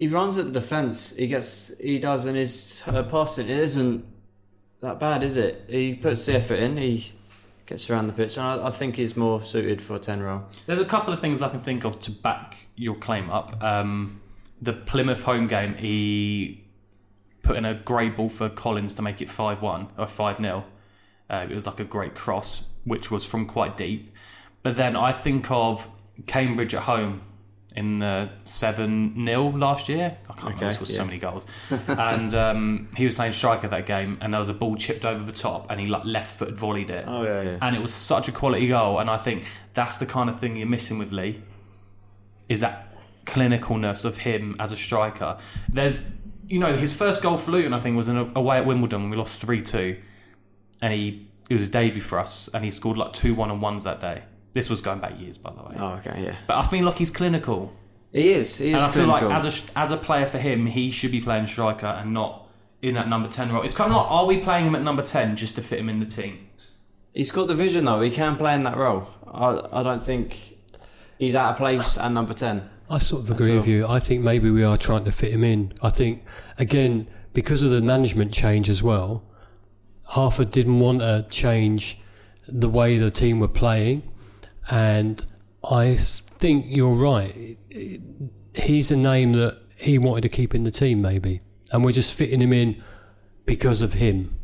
he 0.00 0.08
runs 0.08 0.38
at 0.38 0.46
the 0.46 0.52
defence. 0.52 1.14
He 1.14 1.26
gets 1.28 1.70
he 1.78 1.98
does, 2.00 2.26
and 2.26 2.36
his 2.36 2.82
uh, 2.86 3.02
passing 3.04 3.48
it 3.48 3.58
isn't 3.58 4.04
that 4.80 4.98
bad, 4.98 5.22
is 5.22 5.36
it? 5.36 5.66
He 5.68 5.94
puts 5.94 6.24
the 6.24 6.34
effort 6.34 6.58
in. 6.58 6.78
He 6.78 7.12
gets 7.66 7.88
around 7.90 8.06
the 8.06 8.14
pitch, 8.14 8.38
and 8.38 8.46
I, 8.46 8.66
I 8.66 8.70
think 8.70 8.96
he's 8.96 9.14
more 9.14 9.42
suited 9.42 9.82
for 9.82 9.96
a 9.96 9.98
ten 9.98 10.22
row. 10.22 10.46
There's 10.66 10.80
a 10.80 10.86
couple 10.86 11.12
of 11.12 11.20
things 11.20 11.42
I 11.42 11.50
can 11.50 11.60
think 11.60 11.84
of 11.84 12.00
to 12.00 12.10
back 12.10 12.56
your 12.76 12.96
claim 12.96 13.30
up. 13.30 13.62
Um, 13.62 14.22
the 14.62 14.72
Plymouth 14.72 15.22
home 15.22 15.46
game, 15.46 15.74
he 15.74 16.64
put 17.42 17.56
in 17.56 17.66
a 17.66 17.74
grey 17.74 18.08
ball 18.08 18.30
for 18.30 18.48
Collins 18.48 18.94
to 18.94 19.02
make 19.02 19.20
it 19.20 19.30
5 19.30 19.60
1 19.60 19.88
or 19.98 20.06
5 20.06 20.36
0. 20.38 20.64
Uh, 21.28 21.46
it 21.48 21.54
was 21.54 21.66
like 21.66 21.78
a 21.78 21.84
great 21.84 22.14
cross, 22.14 22.68
which 22.84 23.10
was 23.10 23.26
from 23.26 23.44
quite 23.44 23.76
deep. 23.76 24.14
But 24.62 24.76
then 24.76 24.96
I 24.96 25.12
think 25.12 25.50
of 25.50 25.88
Cambridge 26.26 26.74
at 26.74 26.82
home 26.82 27.22
in 27.76 28.00
the 28.00 28.28
7 28.44 29.26
0 29.26 29.50
last 29.50 29.88
year. 29.88 30.16
I 30.24 30.32
can't 30.32 30.42
remember, 30.42 30.56
Okay, 30.56 30.68
this 30.68 30.80
was 30.80 30.94
so 30.94 31.04
many 31.04 31.18
goals. 31.18 31.46
and 31.86 32.34
um, 32.34 32.88
he 32.96 33.04
was 33.04 33.14
playing 33.14 33.32
striker 33.32 33.68
that 33.68 33.86
game, 33.86 34.18
and 34.20 34.34
there 34.34 34.38
was 34.38 34.48
a 34.48 34.54
ball 34.54 34.76
chipped 34.76 35.04
over 35.04 35.24
the 35.24 35.32
top, 35.32 35.70
and 35.70 35.80
he 35.80 35.86
like, 35.86 36.04
left 36.04 36.38
footed 36.38 36.56
volleyed 36.56 36.90
it. 36.90 37.04
Oh 37.06 37.22
yeah, 37.22 37.42
yeah. 37.42 37.58
And 37.62 37.76
it 37.76 37.82
was 37.82 37.94
such 37.94 38.28
a 38.28 38.32
quality 38.32 38.68
goal. 38.68 38.98
And 38.98 39.08
I 39.08 39.16
think 39.16 39.44
that's 39.74 39.98
the 39.98 40.06
kind 40.06 40.28
of 40.28 40.40
thing 40.40 40.56
you're 40.56 40.66
missing 40.66 40.98
with 40.98 41.12
Lee 41.12 41.40
is 42.48 42.60
that 42.60 42.92
clinicalness 43.26 44.04
of 44.04 44.18
him 44.18 44.56
as 44.58 44.72
a 44.72 44.76
striker. 44.76 45.38
There's, 45.68 46.10
you 46.48 46.58
know, 46.58 46.74
his 46.74 46.92
first 46.92 47.22
goal 47.22 47.38
for 47.38 47.52
Luton, 47.52 47.72
I 47.72 47.78
think, 47.78 47.96
was 47.96 48.08
in 48.08 48.16
a, 48.16 48.30
away 48.34 48.56
at 48.56 48.66
Wimbledon 48.66 49.02
when 49.02 49.10
we 49.10 49.16
lost 49.16 49.40
3 49.40 49.62
2. 49.62 49.96
And 50.82 50.92
he, 50.92 51.28
it 51.48 51.54
was 51.54 51.60
his 51.60 51.70
debut 51.70 52.00
for 52.00 52.18
us, 52.18 52.48
and 52.52 52.64
he 52.64 52.70
scored 52.70 52.96
like 52.96 53.12
two 53.12 53.34
one 53.34 53.50
on 53.50 53.60
ones 53.60 53.84
that 53.84 54.00
day. 54.00 54.22
This 54.52 54.68
was 54.68 54.80
going 54.80 55.00
back 55.00 55.18
years, 55.20 55.38
by 55.38 55.52
the 55.52 55.62
way. 55.62 55.70
Oh 55.76 55.92
okay, 55.98 56.22
yeah. 56.24 56.36
But 56.46 56.58
I 56.58 56.66
feel 56.68 56.84
like 56.84 56.98
he's 56.98 57.10
clinical. 57.10 57.72
He 58.12 58.32
is. 58.32 58.58
He 58.58 58.68
is. 58.68 58.74
And 58.74 58.82
I 58.82 58.90
feel 58.90 59.06
like 59.06 59.22
as 59.22 59.44
a, 59.44 59.78
as 59.78 59.92
a 59.92 59.96
player 59.96 60.26
for 60.26 60.38
him, 60.38 60.66
he 60.66 60.90
should 60.90 61.12
be 61.12 61.20
playing 61.20 61.46
striker 61.46 61.86
and 61.86 62.12
not 62.12 62.48
in 62.82 62.94
that 62.94 63.08
number 63.08 63.28
10 63.28 63.52
role. 63.52 63.62
It's 63.62 63.74
kind 63.74 63.92
of 63.92 63.96
like, 63.98 64.10
are 64.10 64.26
we 64.26 64.38
playing 64.38 64.66
him 64.66 64.74
at 64.74 64.82
number 64.82 65.02
10 65.02 65.36
just 65.36 65.54
to 65.56 65.62
fit 65.62 65.78
him 65.78 65.88
in 65.88 66.00
the 66.00 66.06
team? 66.06 66.48
He's 67.12 67.30
got 67.30 67.48
the 67.48 67.54
vision 67.54 67.84
though. 67.84 68.00
He 68.00 68.10
can 68.10 68.36
play 68.36 68.54
in 68.54 68.62
that 68.64 68.76
role. 68.76 69.08
I, 69.26 69.80
I 69.80 69.82
don't 69.82 70.02
think 70.02 70.58
he's 71.18 71.34
out 71.34 71.52
of 71.52 71.56
place 71.56 71.98
at 71.98 72.10
number 72.12 72.34
ten. 72.34 72.68
I 72.88 72.98
sort 72.98 73.22
of 73.22 73.30
agree 73.30 73.56
with 73.56 73.66
you. 73.66 73.86
I 73.86 73.98
think 73.98 74.22
maybe 74.22 74.50
we 74.50 74.64
are 74.64 74.76
trying 74.76 75.04
to 75.04 75.12
fit 75.12 75.32
him 75.32 75.44
in. 75.44 75.72
I 75.82 75.90
think 75.90 76.24
again 76.58 77.06
because 77.32 77.62
of 77.62 77.70
the 77.70 77.80
management 77.80 78.32
change 78.32 78.68
as 78.68 78.82
well. 78.82 79.24
Harford 80.04 80.50
didn't 80.50 80.80
want 80.80 81.00
to 81.00 81.24
change 81.30 81.98
the 82.48 82.68
way 82.68 82.98
the 82.98 83.12
team 83.12 83.38
were 83.38 83.46
playing, 83.46 84.02
and 84.68 85.24
I 85.64 85.96
think 85.96 86.66
you're 86.68 86.94
right. 86.94 87.56
He's 88.54 88.90
a 88.90 88.96
name 88.96 89.32
that 89.32 89.58
he 89.76 89.98
wanted 89.98 90.22
to 90.22 90.28
keep 90.28 90.54
in 90.54 90.64
the 90.64 90.70
team, 90.70 91.00
maybe, 91.00 91.40
and 91.72 91.84
we're 91.84 91.92
just 91.92 92.12
fitting 92.14 92.40
him 92.40 92.52
in 92.52 92.82
because 93.46 93.80
of 93.82 93.94
him. 93.94 94.36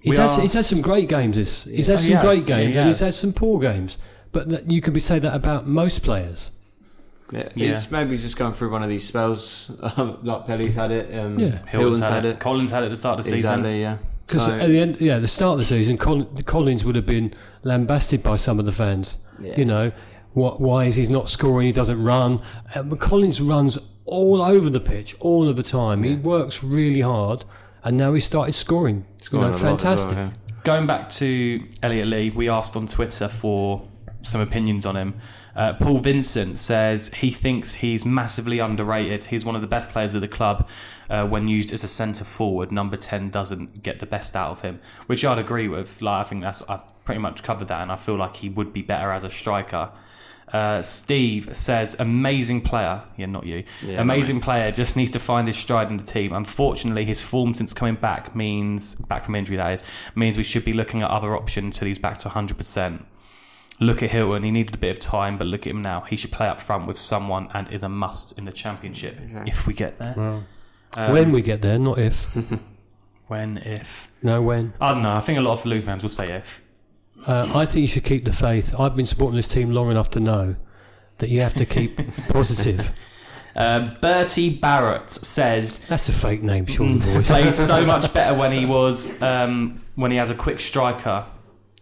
He's, 0.00 0.16
had, 0.16 0.40
he's 0.40 0.52
had 0.54 0.64
some 0.64 0.80
great 0.82 1.08
games. 1.08 1.36
This 1.36 1.64
he's 1.64 1.86
had 1.86 1.94
Oh, 1.94 2.00
some 2.00 2.06
he 2.08 2.12
has. 2.14 2.24
great 2.24 2.48
Yeah, 2.48 2.56
he 2.58 2.64
games, 2.66 2.76
and 2.76 2.88
he's 2.88 2.98
had 3.00 3.14
some 3.14 3.32
poor 3.32 3.60
games. 3.60 3.98
But 4.32 4.48
that, 4.48 4.70
you 4.70 4.80
could 4.80 4.94
be 4.94 5.00
say 5.00 5.18
that 5.20 5.32
about 5.34 5.66
most 5.68 6.02
players. 6.02 6.50
Yeah, 7.32 7.48
Yeah. 7.54 7.70
He's, 7.70 7.90
maybe 7.90 8.10
he's 8.10 8.22
just 8.22 8.36
going 8.36 8.52
through 8.52 8.70
one 8.70 8.82
of 8.82 8.88
these 8.88 9.06
spells. 9.06 9.70
Um, 9.96 10.18
like 10.22 10.46
Pelly's 10.46 10.74
had 10.74 10.90
it. 10.90 11.16
Um, 11.16 11.38
Yeah. 11.38 11.58
Hylton's 11.66 11.70
Hylton's 11.70 12.00
had, 12.00 12.12
had 12.12 12.24
it. 12.24 12.28
it. 12.30 12.40
Collins 12.40 12.70
had 12.72 12.82
it 12.82 12.86
at 12.86 12.90
the 12.90 12.96
start 12.96 13.18
of 13.20 13.24
the 13.24 13.30
season. 13.30 13.38
Exactly. 13.60 13.80
Yeah. 13.80 13.98
Because 14.32 14.46
So- 14.46 14.52
at 14.64 14.68
the 14.68 14.78
end, 14.78 14.96
yeah, 15.00 15.18
the 15.18 15.28
start 15.28 15.54
of 15.54 15.58
the 15.58 15.64
season, 15.64 15.98
Col- 15.98 16.24
Collins 16.44 16.84
would 16.84 16.96
have 16.96 17.06
been 17.06 17.32
lambasted 17.62 18.22
by 18.22 18.36
some 18.36 18.58
of 18.58 18.66
the 18.66 18.72
fans. 18.72 19.18
Yeah. 19.40 19.54
You 19.56 19.64
know, 19.64 19.92
what? 20.32 20.60
Why 20.60 20.84
is 20.84 20.96
he 20.96 21.06
not 21.06 21.28
scoring? 21.28 21.66
He 21.66 21.72
doesn't 21.72 22.02
run. 22.02 22.40
Uh, 22.74 22.82
but 22.82 22.98
Collins 23.00 23.40
runs 23.40 23.78
all 24.04 24.42
over 24.42 24.68
the 24.70 24.80
pitch 24.80 25.14
all 25.20 25.48
of 25.48 25.56
the 25.56 25.62
time. 25.62 26.02
He 26.02 26.16
works 26.16 26.62
really 26.64 27.00
hard, 27.00 27.44
and 27.84 27.96
now 27.96 28.12
he 28.14 28.20
started 28.20 28.54
scoring. 28.54 29.04
Scoring 29.20 29.46
you 29.46 29.50
know, 29.52 29.52
lot 29.52 29.56
as 29.56 29.62
well, 29.62 29.76
fantastic. 29.78 30.16
yeah. 30.16 30.30
Going 30.64 30.86
back 30.86 31.10
to 31.10 31.62
Elliot 31.82 32.06
Lee, 32.08 32.30
we 32.30 32.48
asked 32.48 32.76
on 32.76 32.86
Twitter 32.86 33.28
for 33.28 33.82
some 34.22 34.40
opinions 34.40 34.86
on 34.86 34.96
him. 34.96 35.14
Uh, 35.54 35.74
Paul 35.74 35.98
Vincent 35.98 36.58
says 36.58 37.08
he 37.14 37.30
thinks 37.30 37.74
he's 37.74 38.04
massively 38.04 38.58
underrated. 38.58 39.24
He's 39.24 39.44
one 39.44 39.54
of 39.54 39.60
the 39.60 39.66
best 39.66 39.90
players 39.90 40.14
of 40.14 40.20
the 40.20 40.28
club. 40.28 40.68
Uh, 41.10 41.26
when 41.26 41.46
used 41.46 41.72
as 41.72 41.84
a 41.84 41.88
centre 41.88 42.24
forward, 42.24 42.72
number 42.72 42.96
ten 42.96 43.28
doesn't 43.30 43.82
get 43.82 43.98
the 43.98 44.06
best 44.06 44.34
out 44.34 44.50
of 44.50 44.60
him, 44.62 44.80
which 45.06 45.24
I'd 45.24 45.38
agree 45.38 45.68
with. 45.68 46.00
Like 46.00 46.26
I 46.26 46.28
think 46.28 46.42
that's 46.42 46.62
I've 46.68 47.04
pretty 47.04 47.20
much 47.20 47.42
covered 47.42 47.68
that, 47.68 47.82
and 47.82 47.92
I 47.92 47.96
feel 47.96 48.16
like 48.16 48.36
he 48.36 48.48
would 48.48 48.72
be 48.72 48.82
better 48.82 49.10
as 49.10 49.24
a 49.24 49.30
striker. 49.30 49.90
Uh, 50.52 50.82
Steve 50.82 51.56
says, 51.56 51.96
amazing 51.98 52.60
player. 52.60 53.02
Yeah, 53.16 53.26
not 53.26 53.46
you. 53.46 53.64
Yeah, 53.80 54.02
amazing 54.02 54.40
player. 54.40 54.70
Just 54.70 54.96
needs 54.98 55.10
to 55.12 55.18
find 55.18 55.46
his 55.46 55.56
stride 55.56 55.88
in 55.90 55.96
the 55.96 56.04
team. 56.04 56.34
Unfortunately, 56.34 57.06
his 57.06 57.22
form 57.22 57.54
since 57.54 57.72
coming 57.72 57.94
back 57.94 58.36
means 58.36 58.94
back 58.94 59.24
from 59.24 59.34
injury. 59.34 59.56
That 59.56 59.72
is 59.72 59.82
means 60.14 60.36
we 60.36 60.44
should 60.44 60.64
be 60.64 60.74
looking 60.74 61.02
at 61.02 61.10
other 61.10 61.34
options 61.34 61.78
till 61.78 61.88
he's 61.88 61.98
back 61.98 62.18
to 62.18 62.28
100. 62.28 62.58
Percent 63.82 64.00
Look 64.00 64.02
at 64.02 64.10
Hylton. 64.10 64.42
He 64.42 64.50
needed 64.50 64.74
a 64.74 64.78
bit 64.78 64.90
of 64.90 64.98
time, 64.98 65.38
but 65.38 65.46
look 65.46 65.66
at 65.66 65.70
him 65.70 65.82
now. 65.82 66.02
He 66.02 66.16
should 66.16 66.32
play 66.32 66.48
up 66.48 66.60
front 66.60 66.86
with 66.86 66.98
someone 66.98 67.48
and 67.54 67.70
is 67.70 67.82
a 67.82 67.88
must 67.88 68.38
in 68.38 68.44
the 68.44 68.52
championship 68.52 69.16
if 69.46 69.66
we 69.66 69.74
get 69.74 69.98
there. 69.98 70.42
Um, 70.96 71.12
when 71.12 71.32
we 71.32 71.42
get 71.42 71.62
there, 71.62 71.78
not 71.78 71.98
if. 71.98 72.26
when, 73.26 73.58
if 73.58 74.10
no, 74.22 74.42
when. 74.42 74.74
I 74.80 74.92
don't 74.92 75.02
know. 75.02 75.16
I 75.16 75.20
think 75.20 75.38
a 75.38 75.42
lot 75.42 75.58
of 75.58 75.64
Luton 75.64 75.86
fans 75.86 76.02
will 76.02 76.10
say 76.10 76.32
if. 76.32 76.62
Uh, 77.26 77.50
I 77.54 77.66
think 77.66 77.82
you 77.82 77.86
should 77.86 78.04
keep 78.04 78.24
the 78.24 78.32
faith. 78.32 78.74
I've 78.78 78.96
been 78.96 79.06
supporting 79.06 79.36
this 79.36 79.48
team 79.48 79.70
long 79.70 79.90
enough 79.90 80.10
to 80.10 80.20
know 80.20 80.56
that 81.18 81.30
you 81.30 81.40
have 81.40 81.54
to 81.54 81.64
keep 81.64 81.96
positive. 82.28 82.92
Uh, 83.54 83.90
Bertie 84.00 84.50
Barrett 84.50 85.10
says 85.10 85.80
That's 85.86 86.08
a 86.08 86.12
fake 86.12 86.42
name, 86.42 86.66
Sean 86.66 86.98
Voice. 87.00 87.30
plays 87.30 87.54
so 87.54 87.84
much 87.84 88.12
better 88.12 88.34
when 88.34 88.50
he 88.50 88.64
was 88.64 89.10
um, 89.22 89.80
when 89.94 90.10
he 90.10 90.16
has 90.16 90.30
a 90.30 90.34
quick 90.34 90.58
striker 90.58 91.26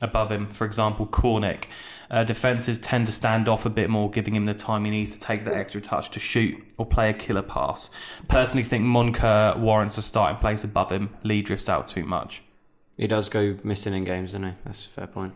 above 0.00 0.30
him. 0.30 0.46
For 0.46 0.64
example, 0.64 1.06
Cornick. 1.06 1.64
Uh, 2.10 2.24
defenses 2.24 2.76
tend 2.78 3.06
to 3.06 3.12
stand 3.12 3.48
off 3.48 3.64
a 3.64 3.70
bit 3.70 3.88
more, 3.88 4.10
giving 4.10 4.34
him 4.34 4.46
the 4.46 4.54
time 4.54 4.84
he 4.84 4.90
needs 4.90 5.12
to 5.12 5.20
take 5.20 5.44
that 5.44 5.54
extra 5.54 5.80
touch 5.80 6.10
to 6.10 6.18
shoot 6.18 6.60
or 6.76 6.84
play 6.84 7.08
a 7.08 7.12
killer 7.14 7.42
pass. 7.42 7.88
Personally, 8.28 8.64
think 8.64 8.84
Moncur 8.84 9.56
warrants 9.56 9.96
a 9.96 10.02
starting 10.02 10.38
place 10.38 10.64
above 10.64 10.90
him. 10.90 11.10
Lee 11.22 11.40
drifts 11.40 11.68
out 11.68 11.86
too 11.86 12.04
much. 12.04 12.42
He 12.96 13.06
does 13.06 13.28
go 13.28 13.56
missing 13.62 13.94
in 13.94 14.02
games, 14.02 14.32
doesn't 14.32 14.44
he? 14.44 14.52
That's 14.64 14.86
a 14.86 14.88
fair 14.88 15.06
point. 15.06 15.34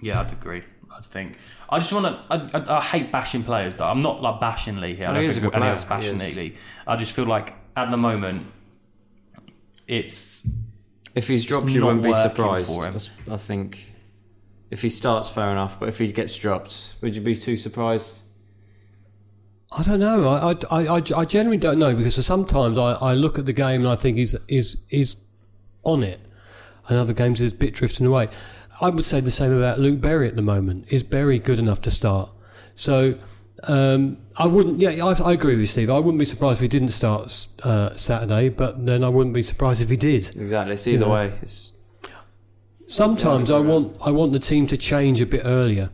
Yeah, 0.00 0.20
I'd 0.20 0.32
agree. 0.32 0.62
I'd 0.94 1.04
think. 1.04 1.36
I 1.68 1.78
just 1.80 1.92
want 1.92 2.06
to. 2.06 2.22
I, 2.30 2.58
I, 2.58 2.78
I 2.78 2.80
hate 2.80 3.10
bashing 3.10 3.42
players. 3.42 3.76
Though 3.78 3.88
I'm 3.88 4.02
not 4.02 4.22
like 4.22 4.40
bashing 4.40 4.80
Lee 4.80 4.94
here. 4.94 5.08
I 5.08 5.14
don't 5.14 5.22
think 5.24 5.36
a 5.36 5.40
good 5.40 5.54
anyone's 5.54 5.84
player. 5.84 6.00
He 6.00 6.12
bashing. 6.12 6.36
Lee. 6.36 6.54
I 6.86 6.96
just 6.96 7.14
feel 7.14 7.24
like 7.24 7.54
at 7.76 7.90
the 7.90 7.96
moment, 7.96 8.46
it's 9.86 10.48
If 11.14 11.28
he's 11.28 11.44
dropped, 11.44 11.68
you 11.68 11.80
not 11.80 11.86
wouldn't 11.86 12.04
be 12.04 12.14
surprised. 12.14 12.66
for 12.68 12.84
him. 12.86 12.96
I 13.30 13.36
think 13.36 13.92
if 14.70 14.80
he 14.82 14.88
starts, 14.88 15.28
fair 15.30 15.50
enough. 15.50 15.78
But 15.78 15.88
if 15.90 15.98
he 15.98 16.10
gets 16.12 16.36
dropped, 16.36 16.94
would 17.00 17.14
you 17.14 17.20
be 17.20 17.36
too 17.36 17.56
surprised? 17.56 18.20
I 19.70 19.82
don't 19.82 20.00
know. 20.00 20.28
I, 20.28 20.52
I, 20.52 20.54
I, 20.70 20.96
I- 20.98 21.18
I 21.20 21.24
generally 21.24 21.56
don't 21.56 21.78
know 21.78 21.94
because 21.94 22.24
sometimes 22.24 22.76
I, 22.78 22.92
I 22.94 23.14
look 23.14 23.38
at 23.38 23.46
the 23.46 23.52
game 23.52 23.82
and 23.82 23.88
I 23.90 23.96
think 23.96 24.16
he's 24.18 24.34
is 24.48 24.84
is 24.90 25.16
on 25.84 26.02
it, 26.02 26.20
and 26.88 26.98
other 26.98 27.12
games 27.14 27.38
he's 27.40 27.52
a 27.52 27.56
bit 27.56 27.74
drifting 27.74 28.06
away. 28.06 28.28
I 28.80 28.88
would 28.90 29.04
say 29.04 29.20
the 29.20 29.30
same 29.30 29.52
about 29.52 29.78
Luke 29.78 30.00
Berry 30.00 30.28
at 30.28 30.36
the 30.36 30.42
moment. 30.42 30.86
Is 30.90 31.02
Berry 31.02 31.38
good 31.38 31.58
enough 31.58 31.80
to 31.82 31.90
start? 31.90 32.30
So 32.74 33.18
um, 33.64 34.18
I 34.36 34.46
wouldn't. 34.46 34.80
Yeah, 34.80 35.04
I, 35.04 35.12
I 35.22 35.32
agree 35.32 35.52
with 35.54 35.60
you, 35.60 35.66
Steve. 35.66 35.90
I 35.90 35.98
wouldn't 35.98 36.18
be 36.18 36.24
surprised 36.24 36.58
if 36.58 36.62
he 36.62 36.68
didn't 36.68 36.88
start 36.88 37.46
uh, 37.62 37.94
Saturday, 37.96 38.48
but 38.48 38.84
then 38.84 39.04
I 39.04 39.08
wouldn't 39.08 39.34
be 39.34 39.42
surprised 39.42 39.80
if 39.80 39.88
he 39.90 39.96
did. 39.96 40.34
Exactly. 40.36 40.74
It's 40.74 40.86
either 40.86 41.06
Yeah. 41.06 41.12
way. 41.12 41.32
It's 41.42 41.72
Sometimes 42.86 43.50
I 43.50 43.58
want 43.60 43.96
I 44.04 44.10
want 44.10 44.32
the 44.32 44.38
team 44.38 44.66
to 44.66 44.76
change 44.76 45.20
a 45.20 45.26
bit 45.26 45.42
earlier 45.44 45.90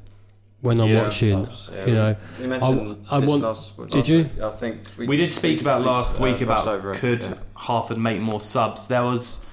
when 0.61 0.81
I'm 0.81 0.89
Yeah, 0.89 1.03
watching. 1.05 1.45
subs, 1.47 1.71
yeah, 1.73 1.87
you 1.87 1.93
know, 1.95 2.17
we 2.41 2.47
mentioned 2.49 3.07
I, 3.11 3.17
I 3.17 3.19
want. 3.21 3.43
last- 3.43 3.77
did 3.77 3.95
last 3.95 4.09
you? 4.09 4.17
week. 4.25 4.41
I 4.43 4.51
think 4.51 4.79
We 4.97 5.17
did 5.17 5.31
speak 5.31 5.61
about 5.61 5.83
last 5.83 6.19
uh, 6.19 6.25
week 6.25 6.39
brushed 6.39 6.43
about 6.65 6.67
over 6.69 6.93
it, 6.93 6.97
could 6.99 7.23
yeah. 7.23 7.35
Harford 7.55 7.99
make 7.99 8.21
more 8.21 8.41
subs. 8.41 8.89
There 8.89 9.05
was 9.05 9.45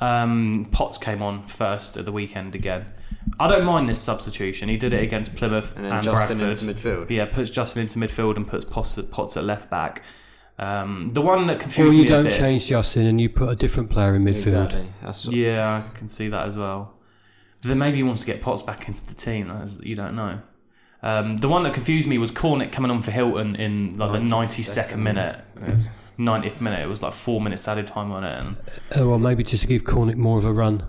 um, 0.00 0.68
Potts 0.72 0.98
came 0.98 1.22
on 1.22 1.44
first 1.46 1.96
at 1.96 2.04
the 2.04 2.12
weekend 2.12 2.54
again. 2.54 2.84
I 3.40 3.48
don't 3.48 3.64
mind 3.64 3.88
this 3.88 3.98
substitution. 4.00 4.68
He 4.68 4.76
did 4.76 4.92
it 4.92 5.02
against 5.02 5.34
Plymouth 5.34 5.76
and 5.76 5.86
and, 5.86 6.02
Justin 6.04 6.38
Bradford. 6.38 6.68
into 6.68 6.88
midfield. 6.88 7.10
Yeah, 7.10 7.24
puts 7.26 7.50
Justin 7.50 7.82
into 7.82 7.98
midfield 7.98 8.36
and 8.36 8.46
puts 8.46 8.64
Potts, 8.64 8.98
Potts 9.10 9.36
at 9.36 9.44
left 9.44 9.70
back. 9.70 10.02
Um, 10.58 11.08
the 11.10 11.20
one 11.20 11.46
that 11.48 11.56
Or 11.56 11.60
confused 11.60 11.94
you 11.96 12.02
me 12.02 12.06
a 12.06 12.10
don't 12.10 12.24
bit, 12.24 12.34
change 12.34 12.68
Justin 12.68 13.06
and 13.06 13.20
you 13.20 13.28
put 13.28 13.48
a 13.48 13.56
different 13.56 13.90
player 13.90 14.14
in 14.14 14.22
midfield. 14.24 14.66
Exactly. 14.66 14.86
That's 15.02 15.26
Yeah, 15.26 15.82
I 15.84 15.96
can 15.98 16.06
see 16.08 16.28
that 16.28 16.46
as 16.48 16.56
well. 16.56 16.94
But 17.62 17.68
then 17.70 17.78
maybe 17.78 17.96
he 17.96 18.02
wants 18.02 18.20
to 18.20 18.26
get 18.26 18.40
Potts 18.40 18.62
back 18.62 18.86
into 18.86 19.04
the 19.06 19.14
team. 19.14 19.50
You 19.82 19.96
don't 19.96 20.14
know. 20.14 20.40
Um, 21.02 21.32
the 21.32 21.48
one 21.48 21.64
that 21.64 21.74
confused 21.74 22.08
me 22.08 22.18
was 22.18 22.30
Cornick 22.30 22.72
coming 22.72 22.90
on 22.90 23.02
for 23.02 23.10
Hylton 23.10 23.56
in 23.56 23.96
like 23.98 24.12
the 24.12 24.18
92nd 24.18 24.92
92nd 24.92 24.98
minute. 24.98 25.40
Yes. 25.60 25.88
90th 26.18 26.60
minute. 26.60 26.80
It 26.80 26.86
was 26.88 27.02
like 27.02 27.12
four 27.14 27.40
minutes 27.40 27.66
added 27.66 27.86
time 27.88 28.12
on 28.12 28.22
it. 28.24 28.38
And 28.38 28.56
Uh, 28.98 29.08
well, 29.08 29.18
maybe 29.18 29.42
just 29.42 29.62
to 29.62 29.68
give 29.68 29.82
Cornick 29.84 30.16
more 30.16 30.38
of 30.38 30.44
a 30.46 30.52
run. 30.52 30.86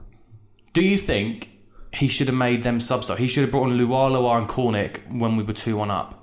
do 0.73 0.83
you 0.83 0.97
think 0.97 1.49
he 1.95 2.07
should 2.07 2.27
have 2.27 2.35
made 2.37 2.63
them 2.63 2.79
subs 2.79 3.07
though? 3.07 3.15
He 3.15 3.27
should 3.27 3.41
have 3.41 3.51
brought 3.51 3.63
on 3.69 3.77
Luar, 3.77 4.37
and 4.37 4.47
Cornick 4.49 4.97
when 5.11 5.35
we 5.37 5.43
were 5.43 5.53
2 5.53 5.77
1 5.77 5.89
up. 5.91 6.21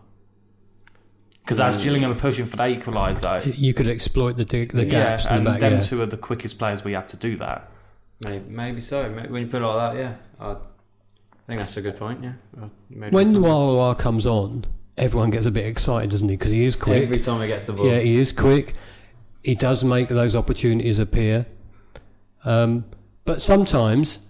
Because 1.44 1.58
as 1.58 1.82
Gillingham 1.82 2.10
were 2.10 2.16
pushing 2.16 2.46
for 2.46 2.56
the 2.56 2.62
equaliser, 2.64 3.54
You 3.58 3.74
could 3.74 3.88
exploit 3.88 4.36
the 4.36 4.44
dig- 4.44 4.72
the 4.72 4.84
gaps 4.84 5.24
yeah, 5.26 5.36
and 5.36 5.46
the 5.46 5.50
back. 5.50 5.60
them 5.60 5.72
Yeah. 5.74 5.80
two 5.80 6.00
are 6.02 6.06
the 6.06 6.16
quickest 6.16 6.58
players 6.58 6.84
we 6.84 6.92
have 6.92 7.06
to 7.08 7.16
do 7.16 7.36
that. 7.38 7.68
Maybe, 8.20 8.44
maybe 8.48 8.80
so. 8.80 9.08
Maybe 9.10 9.28
when 9.28 9.42
you 9.42 9.48
put 9.48 9.62
it 9.62 9.66
like 9.66 9.94
that, 9.94 9.98
yeah. 10.00 10.14
I 10.40 10.56
think 11.48 11.58
that's 11.58 11.76
a 11.76 11.80
good 11.82 11.96
point. 11.96 12.22
Yeah. 12.22 12.32
I 12.60 12.66
made 12.90 13.12
a 13.12 13.14
When 13.16 13.32
good 13.32 13.42
point. 13.42 13.98
Comes 13.98 14.26
on, 14.26 14.64
everyone 14.96 15.30
gets 15.30 15.46
a 15.46 15.50
bit 15.50 15.66
excited, 15.66 16.10
doesn't 16.10 16.28
he? 16.28 16.36
Because 16.36 16.52
he 16.52 16.64
is 16.64 16.76
quick. 16.76 17.02
every 17.02 17.18
time 17.18 17.40
he 17.40 17.48
gets 17.48 17.66
the 17.66 17.72
ball, 17.72 17.86
Yeah, 17.86 17.98
he 17.98 18.16
is 18.16 18.32
quick. 18.32 18.74
He 19.42 19.56
does 19.56 19.82
make 19.82 20.06
those 20.08 20.36
opportunities 20.36 21.00
appear. 21.00 21.46
Um, 22.44 22.84
But 23.24 23.42
sometimes, 23.42 24.20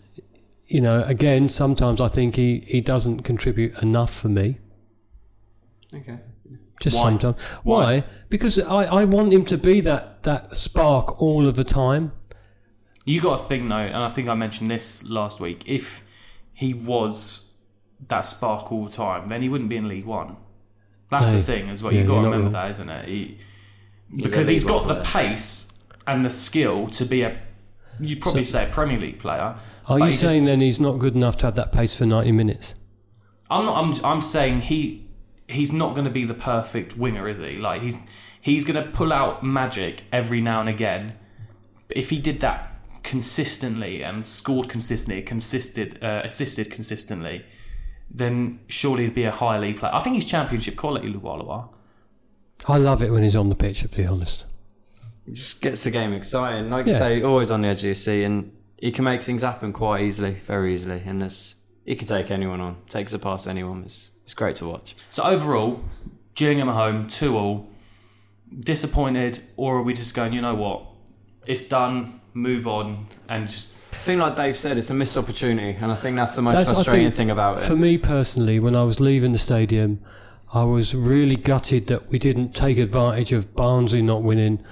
you 0.73 0.81
know, 0.81 1.03
again, 1.05 1.49
sometimes 1.49 2.01
I 2.01 2.09
think 2.09 2.37
he, 2.37 2.61
he 2.67 2.81
doesn't 2.81 3.23
contribute 3.23 3.81
enough 3.83 4.13
for 4.15 4.29
me. 4.29 4.59
Okay. 5.95 6.19
Just 6.81 6.97
Why? 6.97 7.03
sometimes. 7.03 7.37
Why? 7.63 7.83
Why? 7.83 8.05
Because 8.29 8.59
I, 8.59 8.85
I 8.85 9.05
want 9.05 9.33
him 9.33 9.45
to 9.47 9.59
be 9.59 9.81
that, 9.83 10.23
that 10.23 10.57
spark 10.57 11.21
all 11.21 11.47
of 11.47 11.55
the 11.57 11.65
time. 11.65 12.13
You 13.05 13.21
got 13.21 13.41
a 13.41 13.43
thing 13.43 13.69
though, 13.69 13.77
and 13.77 13.97
I 13.97 14.09
think 14.09 14.29
I 14.29 14.35
mentioned 14.35 14.71
this 14.71 15.05
last 15.05 15.41
week. 15.41 15.63
If 15.67 16.05
he 16.53 16.73
was 16.73 17.51
that 18.09 18.23
spark 18.23 18.73
all 18.73 18.85
the 18.87 18.93
time, 18.93 19.29
then 19.29 19.43
he 19.43 19.49
wouldn't 19.49 19.69
be 19.71 19.77
in 19.77 19.89
League 19.89 20.07
One. 20.07 20.37
That's 21.11 21.29
No. 21.29 21.37
the 21.37 21.43
thing, 21.43 21.69
is 21.69 21.83
what 21.83 21.93
Yeah, 21.93 22.01
You've 22.01 22.09
got 22.09 22.15
to 22.21 22.25
remember 22.25 22.45
wrong. 22.45 22.53
that, 22.55 22.71
isn't 22.71 22.89
it? 22.89 23.09
He, 23.09 23.39
because 24.17 24.49
he's 24.49 24.65
got 24.65 24.87
the 24.89 25.03
player. 25.03 25.31
pace 25.31 25.69
and 26.07 26.25
the 26.25 26.31
skill 26.31 26.89
to 26.89 27.05
be 27.05 27.23
a, 27.23 27.39
you'd 28.03 28.21
probably 28.21 28.45
say 28.45 28.69
a 28.69 28.73
Premier 28.73 28.99
League 28.99 29.19
player. 29.19 29.57
Are 29.87 29.99
you 29.99 30.13
saying 30.13 30.43
just- 30.43 30.47
then 30.47 30.61
he's 30.61 30.81
not 30.81 30.99
good 30.99 31.15
enough 31.15 31.37
to 31.39 31.47
have 31.47 31.57
that 31.57 31.73
pace 31.73 31.97
for 31.97 32.07
90 32.07 32.33
minutes? 32.33 32.75
I'm 33.51 33.67
not. 33.67 33.83
I'm. 33.85 34.05
I'm 34.05 34.21
saying 34.21 34.63
he. 34.63 35.09
He's 35.49 35.73
not 35.73 35.95
going 35.95 36.07
to 36.07 36.11
be 36.11 36.25
the 36.25 36.35
perfect 36.35 36.97
winger, 36.97 37.29
is 37.29 37.39
he? 37.39 37.59
Like 37.59 37.83
he's. 37.83 38.01
He's 38.41 38.65
going 38.65 38.83
to 38.83 38.91
pull 38.91 39.13
out 39.13 39.45
magic 39.45 40.03
every 40.13 40.41
now 40.41 40.61
and 40.61 40.69
again. 40.69 41.15
But 41.87 41.97
if 41.97 42.11
he 42.11 42.19
did 42.19 42.41
that 42.41 42.69
consistently 43.05 44.03
and 44.03 44.27
scored 44.27 44.69
consistently, 44.69 45.23
consisted, 45.23 46.03
uh, 46.03 46.23
assisted 46.25 46.71
consistently, 46.71 47.45
then 48.11 48.59
surely 48.69 49.05
he'd 49.05 49.15
be 49.15 49.25
a 49.25 49.31
high 49.31 49.59
league 49.59 49.77
player. 49.79 49.93
I 49.95 50.01
think 50.01 50.15
he's 50.17 50.25
championship 50.25 50.77
quality, 50.77 51.13
LuaLua. 51.13 51.69
I 52.67 52.79
love 52.79 53.03
it 53.03 53.11
when 53.13 53.23
he's 53.23 53.37
on 53.37 53.49
the 53.49 53.55
pitch, 53.55 53.81
to 53.83 53.89
be 53.89 54.07
honest. 54.07 54.45
It 55.27 55.35
just 55.35 55.61
gets 55.61 55.85
the 55.85 55.91
game 55.91 56.13
exciting. 56.13 56.71
Like 56.71 56.87
Yeah. 56.87 56.93
you 56.93 56.99
say, 56.99 57.23
always 57.23 57.51
on 57.51 57.63
the 57.63 57.69
edge 57.69 57.79
of 57.81 57.85
your 57.85 57.95
seat, 57.95 58.25
and 58.25 58.53
he 58.79 58.91
can 58.91 59.05
make 59.05 59.23
things 59.23 59.43
happen 59.43 59.73
quite 59.73 60.03
easily, 60.03 60.33
very 60.47 60.75
easily. 60.75 61.03
And 61.07 61.21
there's, 61.23 61.55
he 61.85 61.95
can 61.95 62.09
take 62.09 62.31
anyone 62.31 62.61
on, 62.61 62.77
takes 62.89 63.13
it 63.13 63.21
past 63.21 63.47
anyone. 63.47 63.83
It's, 63.85 64.11
it's 64.25 64.35
great 64.35 64.57
to 64.57 64.67
watch. 64.67 64.97
So 65.11 65.23
overall, 65.23 65.83
Gillingham 66.35 66.69
at 66.69 66.75
home, 66.75 67.07
two 67.09 67.37
all. 67.37 67.69
Disappointed, 68.59 69.41
or 69.57 69.77
are 69.79 69.83
we 69.83 69.95
just 69.95 70.15
going? 70.15 70.33
You 70.35 70.43
know 70.43 70.55
what? 70.55 70.85
It's 71.47 71.63
done. 71.63 72.21
Move 72.35 72.67
on, 72.67 73.07
and 73.29 73.47
just 73.47 73.73
I 73.93 73.97
think, 73.97 74.19
like 74.21 74.37
Dave 74.37 74.57
said, 74.57 74.79
it's 74.79 74.89
a 74.89 74.95
missed 74.95 75.19
opportunity, 75.19 75.77
and 75.81 75.93
I 75.93 75.95
think 75.95 76.17
that's 76.17 76.35
the 76.35 76.41
most 76.43 76.53
That's- 76.55 76.71
I 76.71 76.75
frustrating 76.75 77.07
think 77.09 77.15
thing 77.17 77.31
about 77.31 77.59
it. 77.59 77.61
For 77.61 77.77
me 77.77 77.99
personally, 77.99 78.59
when 78.59 78.75
I 78.75 78.85
was 78.85 79.01
leaving 79.01 79.33
the 79.33 79.39
stadium, 79.39 80.01
I 80.55 80.65
was 80.65 80.95
really 80.95 81.37
gutted 81.37 81.89
that 81.89 82.09
we 82.09 82.19
didn't 82.19 82.55
take 82.55 82.79
advantage 82.79 83.33
of 83.33 83.55
Barnsley 83.55 84.01
not 84.01 84.23
winning 84.23 84.63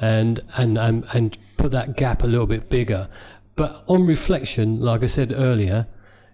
and, 0.00 0.40
and, 0.56 0.78
and, 0.78 1.04
and 1.12 1.38
put 1.56 1.72
that 1.72 1.96
gap 1.96 2.22
a 2.22 2.26
little 2.26 2.46
bit 2.46 2.68
bigger. 2.68 3.08
But 3.54 3.84
on 3.88 4.06
reflection, 4.06 4.80
like 4.80 5.02
I 5.02 5.06
said 5.06 5.32
earlier, 5.34 5.86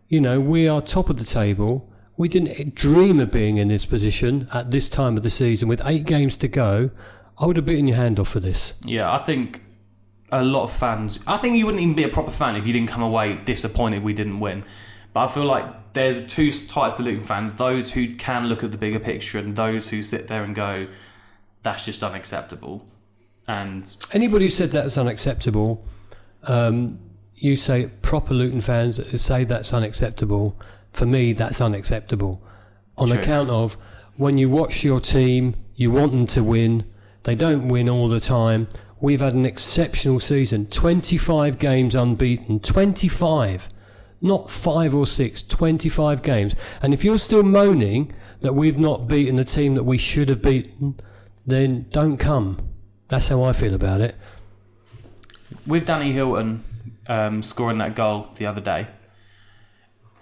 you 0.09 0.21
know, 0.21 0.41
we 0.41 0.69
are 0.69 0.81
top 0.83 1.09
of 1.09 1.19
the 1.19 1.25
table. 1.25 1.89
We 2.17 2.29
didn't 2.29 2.75
dream 2.75 3.21
of 3.21 3.31
being 3.31 3.57
in 3.57 3.69
this 3.69 3.87
position 3.87 4.49
at 4.53 4.71
this 4.71 4.89
time 4.89 5.17
of 5.17 5.23
the 5.23 5.31
season 5.31 5.69
with 5.69 5.81
eight 5.87 6.05
games 6.05 6.37
to 6.39 6.49
go. 6.49 6.91
I 7.39 7.47
would 7.47 7.57
have 7.57 7.65
bitten 7.65 7.89
your 7.89 7.97
hand 7.97 8.21
off 8.21 8.29
for 8.29 8.41
this. 8.41 8.75
Yeah, 8.85 9.11
I 9.11 9.19
think 9.19 9.63
a 10.31 10.43
lot 10.43 10.65
of 10.65 10.73
fans. 10.73 11.21
I 11.27 11.37
think 11.37 11.57
you 11.57 11.67
wouldn't 11.67 11.83
even 11.83 11.95
be 11.95 12.03
a 12.03 12.09
proper 12.09 12.31
fan 12.31 12.57
if 12.57 12.67
you 12.67 12.73
didn't 12.73 12.89
come 12.89 13.03
away 13.03 13.37
disappointed 13.37 14.03
we 14.03 14.13
didn't 14.13 14.41
win. 14.41 14.65
But 15.13 15.25
I 15.25 15.29
feel 15.29 15.45
like 15.45 15.93
there's 15.93 16.27
two 16.27 16.51
types 16.51 16.99
of 16.99 17.05
Luton 17.05 17.23
fans: 17.23 17.55
those 17.55 17.93
who 17.93 18.17
can 18.17 18.49
look 18.49 18.65
at 18.65 18.73
the 18.73 18.79
bigger 18.79 18.99
picture, 18.99 19.39
and 19.39 19.55
those 19.55 19.91
who 19.91 20.03
sit 20.03 20.29
there 20.29 20.43
and 20.43 20.55
go, 20.55 20.89
"That's 21.63 21.85
just 21.85 22.03
unacceptable." 22.03 22.87
And 23.53 23.97
Anybody 24.13 24.47
who 24.47 24.51
said 24.51 24.71
that's 24.71 24.97
unacceptable, 24.97 25.85
um, 26.45 26.99
you 27.35 27.57
say 27.57 27.91
proper 28.01 28.33
Luton 28.33 28.63
fans 28.63 29.21
say 29.21 29.45
that's 29.45 29.75
unacceptable. 29.75 30.59
For 30.93 31.05
me, 31.05 31.33
that's 31.35 31.61
unacceptable. 31.61 32.43
On 32.97 33.09
True. 33.09 33.19
account 33.19 33.51
of 33.51 33.77
when 34.17 34.39
you 34.39 34.49
watch 34.49 34.85
your 34.85 35.01
team, 35.01 35.55
you 35.75 35.91
want 35.91 36.13
them 36.13 36.27
to 36.29 36.43
win. 36.43 36.85
They 37.25 37.35
don't 37.35 37.69
win 37.69 37.89
all 37.89 38.09
the 38.09 38.21
time. 38.21 38.69
We've 39.01 39.21
had 39.21 39.35
an 39.35 39.45
exceptional 39.45 40.21
season 40.21 40.67
25 40.67 41.59
games 41.59 41.95
unbeaten. 41.95 42.61
25. 42.61 43.69
Not 44.21 44.49
five 44.49 44.95
or 44.95 45.07
six, 45.07 45.43
25 45.43 46.23
games. 46.23 46.55
And 46.81 46.95
if 46.95 47.05
you're 47.05 47.19
still 47.19 47.43
moaning 47.43 48.13
that 48.41 48.55
we've 48.55 48.79
not 48.79 49.09
beaten 49.09 49.37
the 49.37 49.45
team 49.45 49.75
that 49.75 49.83
we 49.83 49.99
should 49.99 50.29
have 50.29 50.41
beaten, 50.41 51.01
then 51.45 51.87
don't 51.91 52.17
come. 52.19 52.72
That's 53.13 53.29
how 53.29 53.43
I 53.43 53.53
feel 53.53 53.75
about 53.75 54.01
it. 54.01 54.15
with 55.67 55.85
Danny 55.85 56.13
Hylton 56.13 56.65
um, 57.07 57.43
scoring 57.43 57.77
that 57.77 57.95
goal 57.95 58.29
the 58.37 58.47
other 58.47 58.63
day, 58.63 58.87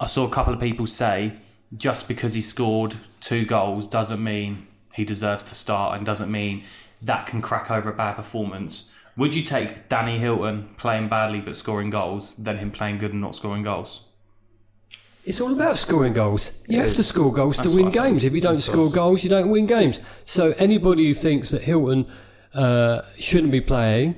I 0.01 0.07
saw 0.07 0.27
a 0.27 0.29
couple 0.29 0.53
of 0.53 0.59
people 0.59 0.85
say 0.85 1.37
just 1.77 2.09
because 2.09 2.33
he 2.33 2.41
scored 2.41 2.95
two 3.21 3.45
goals 3.45 3.87
doesn't 3.87 4.21
mean 4.21 4.67
he 4.91 5.05
deserves 5.05 5.41
to 5.43 5.55
start 5.55 5.95
and 5.95 6.05
doesn't 6.05 6.29
mean 6.29 6.65
that 7.01 7.27
can 7.27 7.41
crack 7.41 7.71
over 7.71 7.89
a 7.89 7.93
bad 7.93 8.17
performance. 8.17 8.91
Would 9.15 9.35
you 9.35 9.43
take 9.43 9.87
Danny 9.87 10.19
Hylton 10.19 10.75
playing 10.77 11.07
badly 11.07 11.39
but 11.39 11.55
scoring 11.55 11.91
goals 11.91 12.35
than 12.35 12.57
him 12.57 12.71
playing 12.71 12.97
good 12.97 13.13
and 13.13 13.21
not 13.21 13.35
scoring 13.35 13.63
goals? 13.63 14.09
It's 15.23 15.39
all 15.39 15.53
about 15.53 15.77
scoring 15.77 16.11
goals. 16.11 16.61
You 16.67 16.81
It 16.81 16.87
have 16.87 16.95
to 16.95 17.03
score 17.03 17.31
goals 17.31 17.57
to 17.59 17.69
win 17.69 17.85
what 17.85 17.97
I 17.97 18.01
think. 18.01 18.05
games. 18.15 18.25
If 18.25 18.33
you 18.33 18.41
don't 18.41 18.59
score 18.59 18.91
goals, 18.91 19.23
you 19.23 19.29
don't 19.29 19.49
win 19.49 19.65
games. 19.65 20.01
So 20.25 20.53
anybody 20.57 21.07
who 21.07 21.13
thinks 21.13 21.51
that 21.51 21.61
Hylton 21.61 22.05
uh, 22.53 23.01
shouldn't 23.19 23.51
be 23.51 23.61
playing, 23.61 24.15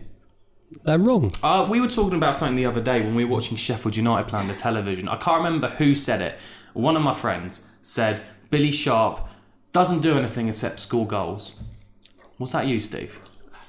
they're 0.84 1.00
wrong. 1.00 1.32
Uh, 1.42 1.68
we 1.70 1.80
were 1.80 1.88
talking 1.88 2.18
about 2.18 2.36
something 2.36 2.56
the 2.56 2.66
other 2.66 2.82
day 2.82 3.02
when 3.02 3.16
we 3.16 3.26
were 3.26 3.32
watching 3.32 3.58
Sheffield 3.58 3.96
United 3.96 4.28
play 4.28 4.40
on 4.40 4.48
the 4.48 4.56
television. 4.56 5.08
I 5.08 5.18
can't 5.18 5.44
remember 5.44 5.70
who 5.70 5.94
said 5.94 6.22
it. 6.22 6.38
One 6.74 6.96
of 6.96 7.04
my 7.04 7.14
friends 7.14 7.70
said 7.82 8.24
Billy 8.50 8.72
Sharp 8.72 9.28
doesn't 9.72 10.02
do 10.02 10.18
anything 10.18 10.48
except 10.48 10.80
score 10.80 11.06
goals. 11.06 11.56
What's 12.38 12.54
that 12.54 12.68
you, 12.68 12.80
Steve? 12.80 13.20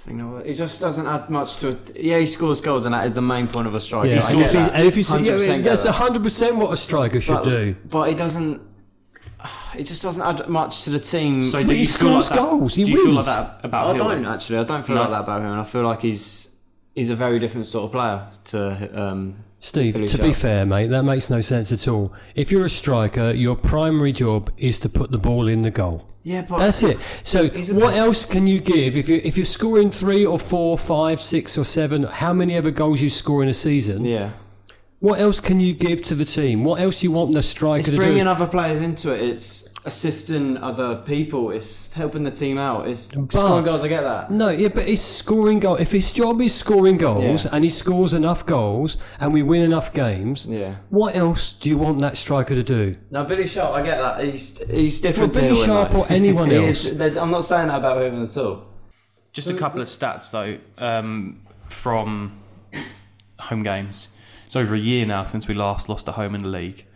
You 0.07 0.12
know 0.14 0.29
what? 0.33 0.46
It 0.46 0.55
just 0.55 0.81
doesn't 0.81 1.07
add 1.07 1.31
much 1.31 1.57
to 1.57 1.68
it. 1.68 1.96
Yeah, 1.96 2.18
he 2.18 2.27
scores 2.27 2.61
goals, 2.61 2.85
and 2.85 2.94
that 2.94 3.07
is 3.07 3.14
the 3.14 3.22
main 3.22 3.46
point 3.48 3.66
of 3.66 3.74
a 3.74 3.81
striker. 3.81 4.09
Yeah, 4.09 4.22
I 4.22 4.35
get 4.35 4.50
he, 4.50 4.57
that. 4.59 4.74
and 4.74 4.87
if 4.87 4.96
you 4.96 5.03
see, 5.03 5.24
yeah, 5.24 5.33
100% 5.33 5.46
get 5.46 5.64
that's 5.64 5.85
that. 5.85 5.92
hundred 5.92 6.22
percent 6.22 6.57
what 6.57 6.72
a 6.72 6.77
striker 6.77 7.20
should 7.20 7.37
but, 7.37 7.44
do. 7.44 7.77
But 7.88 8.11
it 8.11 8.18
doesn't. 8.18 8.61
It 9.76 9.85
just 9.85 10.02
doesn't 10.02 10.22
add 10.22 10.48
much 10.48 10.83
to 10.85 10.90
the 10.90 10.98
team. 11.00 11.42
So 11.42 11.59
But 11.61 11.68
do 11.68 11.74
he 11.74 11.80
you 11.80 11.87
feel 11.87 12.11
like 12.12 12.22
scores 12.24 12.28
that- 12.28 12.38
goals, 12.38 12.74
he 12.74 12.85
do 12.85 12.92
you 12.92 12.96
feel 13.04 13.14
like 13.14 13.26
wins. 13.26 13.37
that 13.37 13.61
about 13.64 13.87
I 13.88 13.94
Hylton? 13.94 14.22
don't 14.22 14.33
actually. 14.35 14.59
I 14.59 14.64
don't 14.64 14.85
feel 14.87 14.96
No. 14.96 15.02
like 15.02 15.11
that 15.11 15.20
about 15.22 15.40
him. 15.40 15.50
And 15.50 15.61
I 15.61 15.64
feel 15.64 15.83
like 15.83 16.02
he's 16.02 16.48
he's 16.94 17.11
a 17.11 17.16
very 17.16 17.38
different 17.40 17.66
sort 17.66 17.85
of 17.87 17.92
player 17.92 18.22
to 18.44 18.90
um, 19.02 19.35
Steve, 19.59 19.94
Billy 19.94 20.07
to 20.09 20.18
be 20.18 20.24
Sharp. 20.24 20.37
fair, 20.37 20.66
mate, 20.66 20.88
that 20.88 21.02
makes 21.04 21.28
no 21.28 21.40
sense 21.40 21.72
at 21.72 21.88
all. 21.88 22.12
If 22.37 22.52
you're 22.52 22.66
a 22.66 22.70
striker, 22.70 23.33
your 23.33 23.57
primary 23.57 24.12
job 24.12 24.50
is 24.59 24.78
to 24.80 24.88
put 24.88 25.11
the 25.11 25.18
ball 25.18 25.48
in 25.48 25.62
the 25.62 25.70
goal. 25.72 26.07
Yeah, 26.22 26.42
but 26.48 26.59
That's 26.59 26.83
it. 26.83 26.98
So, 27.24 27.48
He's 27.48 27.70
a- 27.70 27.74
what 27.74 27.94
else 27.94 28.24
can 28.24 28.46
you 28.46 28.61
give 28.61 28.96
if 28.96 29.09
you 29.09 29.20
if 29.24 29.37
you're 29.37 29.44
scoring 29.44 29.90
three 29.90 30.24
or 30.24 30.38
four, 30.38 30.78
five, 30.78 31.20
six 31.20 31.59
or 31.59 31.64
seven? 31.64 32.04
How 32.04 32.33
many 32.33 32.54
ever 32.54 32.70
goals 32.70 33.02
you 33.02 33.11
score 33.11 33.42
in 33.42 33.48
a 33.48 33.52
season? 33.54 34.04
yeah, 34.04 34.30
What 35.04 35.20
else 35.20 35.38
can 35.38 35.60
you 35.60 35.74
give 35.74 36.00
to 36.04 36.14
the 36.14 36.24
team? 36.24 36.64
What 36.64 36.80
else 36.80 37.02
you 37.02 37.10
want 37.12 37.32
the 37.34 37.42
striker 37.42 37.80
it's 37.80 37.90
to 37.90 37.96
bringing 37.96 38.24
do? 38.24 38.30
other 38.30 38.46
players 38.46 38.80
into 38.80 39.12
it. 39.12 39.20
It's 39.20 39.68
assisting 39.84 40.56
other 40.56 40.96
people. 40.96 41.50
It's 41.50 41.92
helping 41.92 42.22
the 42.22 42.30
team 42.30 42.56
out. 42.56 42.88
It's 42.88 43.08
But- 43.08 43.30
scoring 43.30 43.64
goals. 43.66 43.84
I 43.84 43.88
get 43.88 44.00
that. 44.00 44.30
No, 44.30 44.48
yeah, 44.48 44.68
but 44.68 44.86
he's 44.86 45.02
scoring 45.02 45.60
goals. 45.60 45.80
If 45.80 45.92
his 45.92 46.10
job 46.10 46.40
is 46.40 46.54
scoring 46.54 46.96
goals 46.96 47.44
Yeah. 47.44 47.50
and 47.52 47.64
he 47.64 47.68
scores 47.68 48.14
enough 48.14 48.46
goals 48.46 48.96
and 49.20 49.34
we 49.34 49.42
win 49.42 49.60
enough 49.60 49.92
games, 49.92 50.46
Yeah. 50.46 50.76
what 50.88 51.14
else 51.14 51.52
do 51.52 51.68
you 51.68 51.76
want 51.76 51.98
that 52.00 52.16
striker 52.16 52.54
to 52.54 52.62
do? 52.62 52.96
Now 53.10 53.24
Billy 53.24 53.46
Sharp, 53.46 53.74
I 53.74 53.82
get 53.82 53.98
that. 53.98 54.24
He's 54.24 54.58
he's 54.70 55.02
different 55.02 55.34
Well, 55.34 55.42
to 55.42 55.48
Billy 55.48 55.60
Hylton, 55.66 55.74
Sharp 55.74 55.92
like. 55.92 56.10
or 56.10 56.12
anyone 56.14 56.48
He 56.56 56.56
else. 56.56 56.86
is- 56.86 57.16
I'm 57.18 57.30
not 57.30 57.44
saying 57.44 57.68
that 57.68 57.76
about 57.80 58.02
him 58.02 58.24
at 58.24 58.34
all. 58.38 58.62
Just 59.34 59.50
a 59.50 59.54
couple 59.54 59.82
of 59.82 59.86
stats 59.88 60.30
though 60.30 60.56
um, 60.82 61.40
from 61.68 62.32
home 63.38 63.62
games. 63.62 64.08
It's 64.54 64.56
over 64.60 64.76
a 64.76 64.78
year 64.78 65.04
now 65.04 65.24
since 65.24 65.48
we 65.48 65.54
last 65.54 65.88
lost 65.88 66.06
at 66.06 66.14
home 66.14 66.32
in 66.32 66.42
the 66.42 66.48
league. 66.48 66.86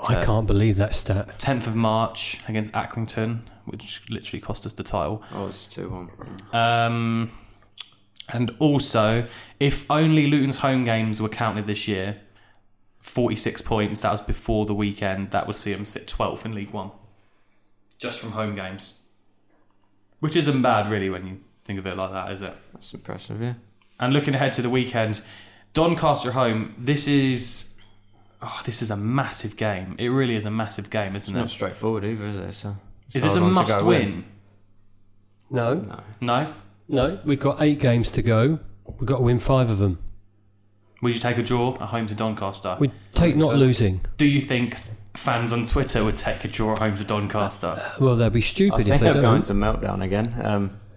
I 0.00 0.24
can't 0.24 0.46
believe 0.46 0.76
that 0.76 0.94
stat. 0.94 1.38
10th 1.38 1.66
of 1.66 1.76
March 1.76 2.40
against 2.48 2.72
Accrington, 2.72 3.40
which 3.66 4.00
literally 4.08 4.40
cost 4.40 4.64
us 4.64 4.72
the 4.72 4.84
title. 4.84 5.22
Oh, 5.34 5.48
it's 5.48 5.66
two 5.66 5.90
one. 5.90 6.08
Um, 6.54 7.30
and 8.30 8.56
also, 8.58 9.28
if 9.60 9.84
only 9.90 10.28
Luton's 10.28 10.60
home 10.60 10.84
games 10.86 11.20
were 11.20 11.28
counted 11.28 11.66
this 11.66 11.86
year, 11.86 12.22
46 13.00 13.60
points, 13.60 14.00
that 14.00 14.12
was 14.12 14.22
before 14.22 14.64
the 14.64 14.74
weekend, 14.74 15.32
that 15.32 15.46
would 15.46 15.56
see 15.56 15.74
them 15.74 15.84
sit 15.84 16.06
12th 16.06 16.46
in 16.46 16.54
League 16.54 16.70
One. 16.70 16.92
Just 17.98 18.18
from 18.18 18.32
home 18.32 18.54
games. 18.54 18.94
Which 20.20 20.36
isn't 20.36 20.62
bad, 20.62 20.90
really, 20.90 21.10
when 21.10 21.26
you 21.26 21.40
think 21.66 21.78
of 21.78 21.86
it 21.86 21.98
like 21.98 22.12
that, 22.12 22.32
is 22.32 22.40
it? 22.40 22.54
That's 22.72 22.94
impressive. 22.94 23.42
Yeah. 23.42 23.54
And 24.00 24.14
looking 24.14 24.34
ahead 24.34 24.54
to 24.54 24.62
the 24.62 24.70
weekend, 24.70 25.20
Doncaster 25.78 26.32
home, 26.32 26.74
this 26.76 27.06
is. 27.06 27.76
Oh, 28.42 28.60
this 28.64 28.82
is 28.82 28.90
a 28.90 28.96
massive 28.96 29.56
game. 29.56 29.94
It 29.96 30.08
really 30.08 30.34
is 30.34 30.44
a 30.44 30.50
massive 30.50 30.90
game, 30.90 31.14
isn't 31.14 31.32
it? 31.32 31.38
It's 31.38 31.44
not 31.44 31.50
straightforward 31.50 32.04
either, 32.04 32.24
is 32.26 32.36
it? 32.36 32.52
So 32.52 32.76
Is 33.14 33.22
this 33.22 33.36
a 33.36 33.40
must 33.40 33.84
win? 33.84 34.24
No, 35.50 35.74
No. 35.74 36.00
No? 36.20 36.54
no, 36.88 37.20
we've 37.24 37.38
got 37.38 37.62
eight 37.62 37.78
games 37.78 38.10
to 38.12 38.22
go. 38.22 38.58
We've 38.86 39.06
got 39.06 39.18
to 39.18 39.22
win 39.22 39.38
five 39.38 39.70
of 39.70 39.78
them. 39.78 39.98
Would 41.00 41.14
you 41.14 41.20
take 41.20 41.38
a 41.38 41.44
draw 41.44 41.74
at 41.74 41.82
home 41.82 42.08
to 42.08 42.14
Doncaster? 42.16 42.76
We 42.80 42.90
take 43.12 43.36
not 43.36 43.54
losing. 43.54 44.00
Do 44.16 44.26
you 44.26 44.40
think 44.40 44.76
fans 45.14 45.52
on 45.52 45.62
Twitter 45.64 46.02
would 46.02 46.16
take 46.16 46.44
a 46.44 46.48
draw 46.48 46.72
at 46.72 46.80
home 46.80 46.96
to 46.96 47.04
Doncaster? 47.04 47.80
Well, 48.00 48.16
they'd 48.16 48.32
be 48.32 48.40
stupid 48.40 48.78
think 48.84 48.88
if 48.88 49.00
they 49.00 49.12
they're 49.12 49.22
going 49.22 49.42
don't. 49.42 49.44
to 49.44 49.52
meltdown 49.52 50.02
again. 50.02 50.34
Um, 50.42 50.70
I'll 50.72 50.87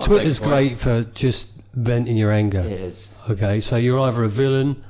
Twitter's 0.00 0.38
take 0.38 0.46
a 0.46 0.50
point. 0.50 0.68
great 0.68 0.78
for 0.78 1.04
just 1.12 1.48
venting 1.74 2.16
your 2.16 2.32
anger. 2.32 2.60
It 2.60 2.72
is. 2.72 3.12
Okay, 3.28 3.60
so 3.60 3.76
you're 3.76 4.00
either 4.00 4.24
a 4.24 4.28
villain 4.28 4.82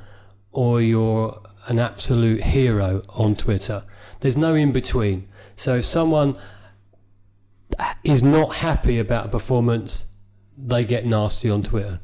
or 0.52 0.80
you're 0.80 1.40
an 1.66 1.78
absolute 1.78 2.42
hero 2.42 3.02
on 3.10 3.36
Twitter. 3.36 3.84
There's 4.20 4.36
no 4.36 4.54
in 4.54 4.72
between. 4.72 5.28
So 5.56 5.76
if 5.76 5.84
someone 5.84 6.36
is 8.02 8.22
not 8.22 8.56
happy 8.56 8.98
about 8.98 9.26
a 9.26 9.28
performance, 9.28 10.06
they 10.56 10.84
get 10.84 11.06
nasty 11.06 11.50
on 11.50 11.62
Twitter. 11.62 12.00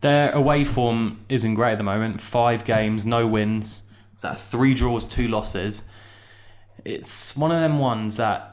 Their 0.00 0.30
away 0.32 0.64
form 0.64 1.24
isn't 1.28 1.54
great 1.54 1.72
at 1.72 1.78
the 1.78 1.84
moment. 1.84 2.20
Five 2.20 2.64
games, 2.64 3.04
no 3.04 3.26
wins. 3.26 3.82
Is 4.16 4.22
that 4.22 4.38
three 4.38 4.74
draws, 4.74 5.04
two 5.04 5.28
losses? 5.28 5.84
It's 6.84 7.36
one 7.36 7.50
of 7.50 7.60
them 7.60 7.78
ones 7.78 8.16
that 8.16 8.47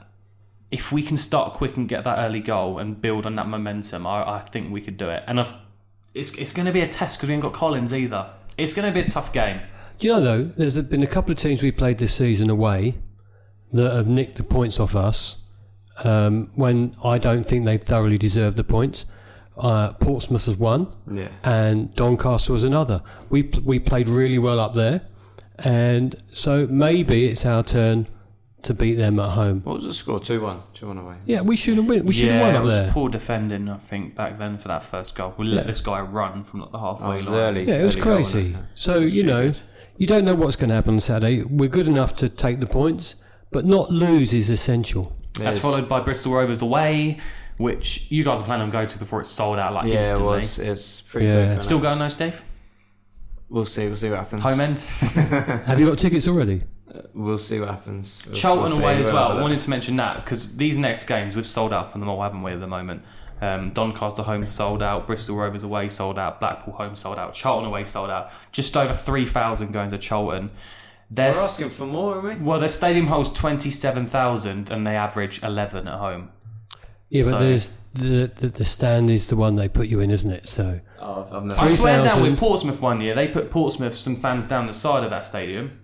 if 0.77 0.91
we 0.91 1.01
can 1.09 1.17
start 1.17 1.53
quick 1.53 1.73
and 1.77 1.87
get 1.87 2.03
that 2.03 2.17
early 2.19 2.39
goal 2.53 2.79
and 2.79 2.99
build 3.05 3.25
on 3.25 3.35
that 3.39 3.47
momentum, 3.47 4.05
I, 4.05 4.17
I 4.37 4.39
think 4.39 4.63
we 4.71 4.81
could 4.81 4.97
do 4.97 5.09
it. 5.09 5.23
And 5.27 5.39
if, 5.39 5.53
it's 6.13 6.31
it's 6.35 6.53
going 6.53 6.65
to 6.65 6.71
be 6.79 6.81
a 6.81 6.87
test 6.87 7.17
because 7.17 7.27
we 7.29 7.33
ain't 7.35 7.43
got 7.43 7.53
Collins 7.53 7.93
either. 7.93 8.23
It's 8.57 8.73
going 8.73 8.87
to 8.91 8.93
be 8.99 9.05
a 9.05 9.09
tough 9.09 9.31
game. 9.33 9.59
Do 9.99 10.07
you 10.07 10.13
know 10.13 10.21
though? 10.21 10.43
There's 10.43 10.77
been 10.83 11.03
a 11.03 11.07
couple 11.15 11.31
of 11.31 11.37
teams 11.37 11.61
we 11.63 11.71
played 11.71 11.97
this 11.99 12.13
season 12.13 12.49
away 12.49 12.95
that 13.73 13.93
have 13.95 14.07
nicked 14.07 14.35
the 14.37 14.43
points 14.43 14.79
off 14.79 14.95
us 14.95 15.37
um, 16.03 16.49
when 16.55 16.93
I 17.03 17.17
don't 17.17 17.45
think 17.45 17.65
they 17.65 17.77
thoroughly 17.77 18.17
deserve 18.17 18.55
the 18.55 18.63
points. 18.63 19.05
Uh, 19.57 19.93
Portsmouth 19.93 20.47
was 20.47 20.57
one, 20.57 20.87
Yeah. 21.09 21.29
and 21.43 21.93
Doncaster 21.95 22.51
was 22.51 22.65
another. 22.65 23.01
We 23.29 23.43
we 23.63 23.79
played 23.79 24.09
really 24.09 24.37
well 24.39 24.59
up 24.59 24.73
there, 24.73 24.99
and 25.59 26.13
so 26.33 26.67
maybe 26.67 27.27
it's 27.27 27.45
our 27.45 27.63
turn 27.63 28.07
to 28.65 28.73
beat 28.73 28.95
them 28.95 29.19
at 29.19 29.31
home. 29.31 29.61
What 29.63 29.77
was 29.77 29.85
the 29.85 29.93
score? 29.93 30.19
2 30.19 30.41
1. 30.41 30.59
2 30.73 30.87
1 30.87 30.97
away. 30.97 31.15
Yeah, 31.25 31.41
we 31.41 31.55
should 31.55 31.77
have 31.77 31.85
win. 31.85 32.05
We 32.05 32.13
should 32.13 32.29
have 32.29 32.41
yeah, 32.41 32.53
won 32.53 32.55
it 32.55 32.63
was 32.63 32.73
there. 32.75 32.91
poor 32.91 33.09
defending, 33.09 33.69
I 33.69 33.77
think, 33.77 34.15
back 34.15 34.37
then 34.37 34.57
for 34.57 34.67
that 34.67 34.83
first 34.83 35.15
goal. 35.15 35.33
We 35.37 35.45
let 35.45 35.65
Yeah. 35.65 35.67
this 35.71 35.81
guy 35.81 36.01
run 36.01 36.43
from 36.43 36.61
like 36.61 36.71
the 36.71 36.77
Oh, 36.77 36.95
halfway 36.95 37.15
it 37.15 37.17
was 37.19 37.29
line. 37.29 37.39
early. 37.39 37.63
Yeah, 37.67 37.81
it 37.81 37.85
was 37.85 37.95
early 37.95 38.03
goal, 38.05 38.15
crazy. 38.15 38.37
wasn't 38.39 38.55
it? 38.57 38.61
So 38.73 38.99
you 38.99 39.23
know, 39.23 39.53
you 39.97 40.07
don't 40.07 40.25
know 40.25 40.35
what's 40.35 40.55
going 40.55 40.69
to 40.69 40.75
happen 40.75 40.95
on 40.95 40.99
Saturday. 40.99 41.43
We're 41.43 41.69
good 41.69 41.87
enough 41.87 42.15
to 42.17 42.29
take 42.29 42.59
the 42.59 42.67
points, 42.67 43.15
but 43.51 43.65
not 43.65 43.91
lose 43.91 44.33
is 44.33 44.49
essential. 44.49 45.15
That's 45.39 45.55
Yes. 45.55 45.59
followed 45.59 45.87
by 45.87 45.99
Bristol 46.01 46.33
Rovers 46.33 46.61
away, 46.61 47.17
which 47.57 48.07
you 48.09 48.23
guys 48.23 48.41
are 48.41 48.43
planning 48.43 48.63
on 48.63 48.69
going 48.71 48.87
to 48.87 48.97
before 48.97 49.21
it's 49.21 49.29
sold 49.29 49.57
out 49.59 49.73
like 49.73 49.85
Yeah, 49.85 49.93
it 49.95 49.99
instantly. 50.01 50.25
was. 50.27 50.59
It's 50.59 51.01
pretty 51.01 51.27
Yeah. 51.27 51.33
quick. 51.35 51.47
wasn't 51.47 51.63
Still 51.63 51.79
going, 51.79 51.99
no, 51.99 52.09
Steve? 52.09 52.41
We'll 53.49 53.63
see. 53.65 53.85
We'll 53.85 53.95
see 53.95 54.09
what 54.09 54.19
happens. 54.19 54.41
Home 54.41 54.59
end. 54.59 54.79
Have 55.67 55.79
you 55.79 55.87
got 55.87 55.97
tickets 55.99 56.27
already? 56.27 56.63
We'll 57.13 57.37
see 57.37 57.59
what 57.59 57.69
happens. 57.69 58.23
We'll- 58.25 58.35
Charlton 58.35 58.71
we'll 58.77 58.81
away 58.81 58.99
as 58.99 59.05
We'll 59.07 59.15
well. 59.15 59.27
have 59.29 59.37
I 59.37 59.39
a 59.39 59.41
wanted 59.43 59.59
to 59.59 59.69
mention 59.69 59.95
that 59.97 60.23
because 60.23 60.57
these 60.57 60.77
next 60.77 61.05
games 61.05 61.35
we've 61.35 61.45
sold 61.45 61.73
out 61.73 61.91
for 61.91 61.97
them 61.97 62.09
all, 62.09 62.21
haven't 62.21 62.41
we, 62.43 62.51
at 62.51 62.59
the 62.59 62.67
moment? 62.67 63.03
Um, 63.41 63.71
Doncaster 63.71 64.23
home 64.23 64.47
sold 64.47 64.81
out, 64.81 65.07
Bristol 65.07 65.35
Rovers 65.35 65.63
away 65.63 65.89
sold 65.89 66.17
out, 66.17 66.39
Blackpool 66.39 66.73
home 66.75 66.95
sold 66.95 67.19
out, 67.19 67.33
Charlton 67.33 67.65
away 67.67 67.83
sold 67.83 68.09
out. 68.09 68.31
Just 68.53 68.75
over 68.77 68.93
3,000 68.93 69.71
going 69.73 69.89
to 69.89 69.97
Charlton. 69.97 70.51
Their, 71.11 71.33
We're 71.33 71.37
asking 71.39 71.69
for 71.69 71.85
more, 71.85 72.15
aren't 72.15 72.39
we? 72.39 72.45
well, 72.45 72.59
their 72.59 72.69
stadium 72.69 73.07
holds 73.07 73.29
27,000 73.29 74.69
and 74.71 74.87
they 74.87 74.95
average 74.95 75.41
11 75.43 75.87
at 75.87 75.99
home. 75.99 76.29
Yeah, 77.09 77.23
but 77.23 77.29
So- 77.31 77.39
there's 77.39 77.71
the, 77.93 78.29
the 78.35 78.49
the 78.49 78.65
stand 78.65 79.09
is 79.09 79.27
the 79.29 79.37
one 79.37 79.55
they 79.55 79.69
put 79.69 79.87
you 79.87 80.01
in, 80.01 80.11
isn't 80.11 80.29
it? 80.31 80.47
So 80.49 80.81
Oh, 80.99 81.21
I've, 81.25 81.31
I've 81.33 81.59
I 81.59 81.67
swear 81.75 82.03
down 82.03 82.21
with 82.21 82.37
Portsmouth 82.37 82.81
one 82.81 82.99
year, 82.99 83.15
they 83.15 83.27
put 83.27 83.49
Portsmouth 83.51 83.95
some 83.95 84.15
fans 84.17 84.45
down 84.45 84.65
the 84.67 84.73
side 84.73 85.03
of 85.05 85.09
that 85.11 85.23
stadium. 85.23 85.79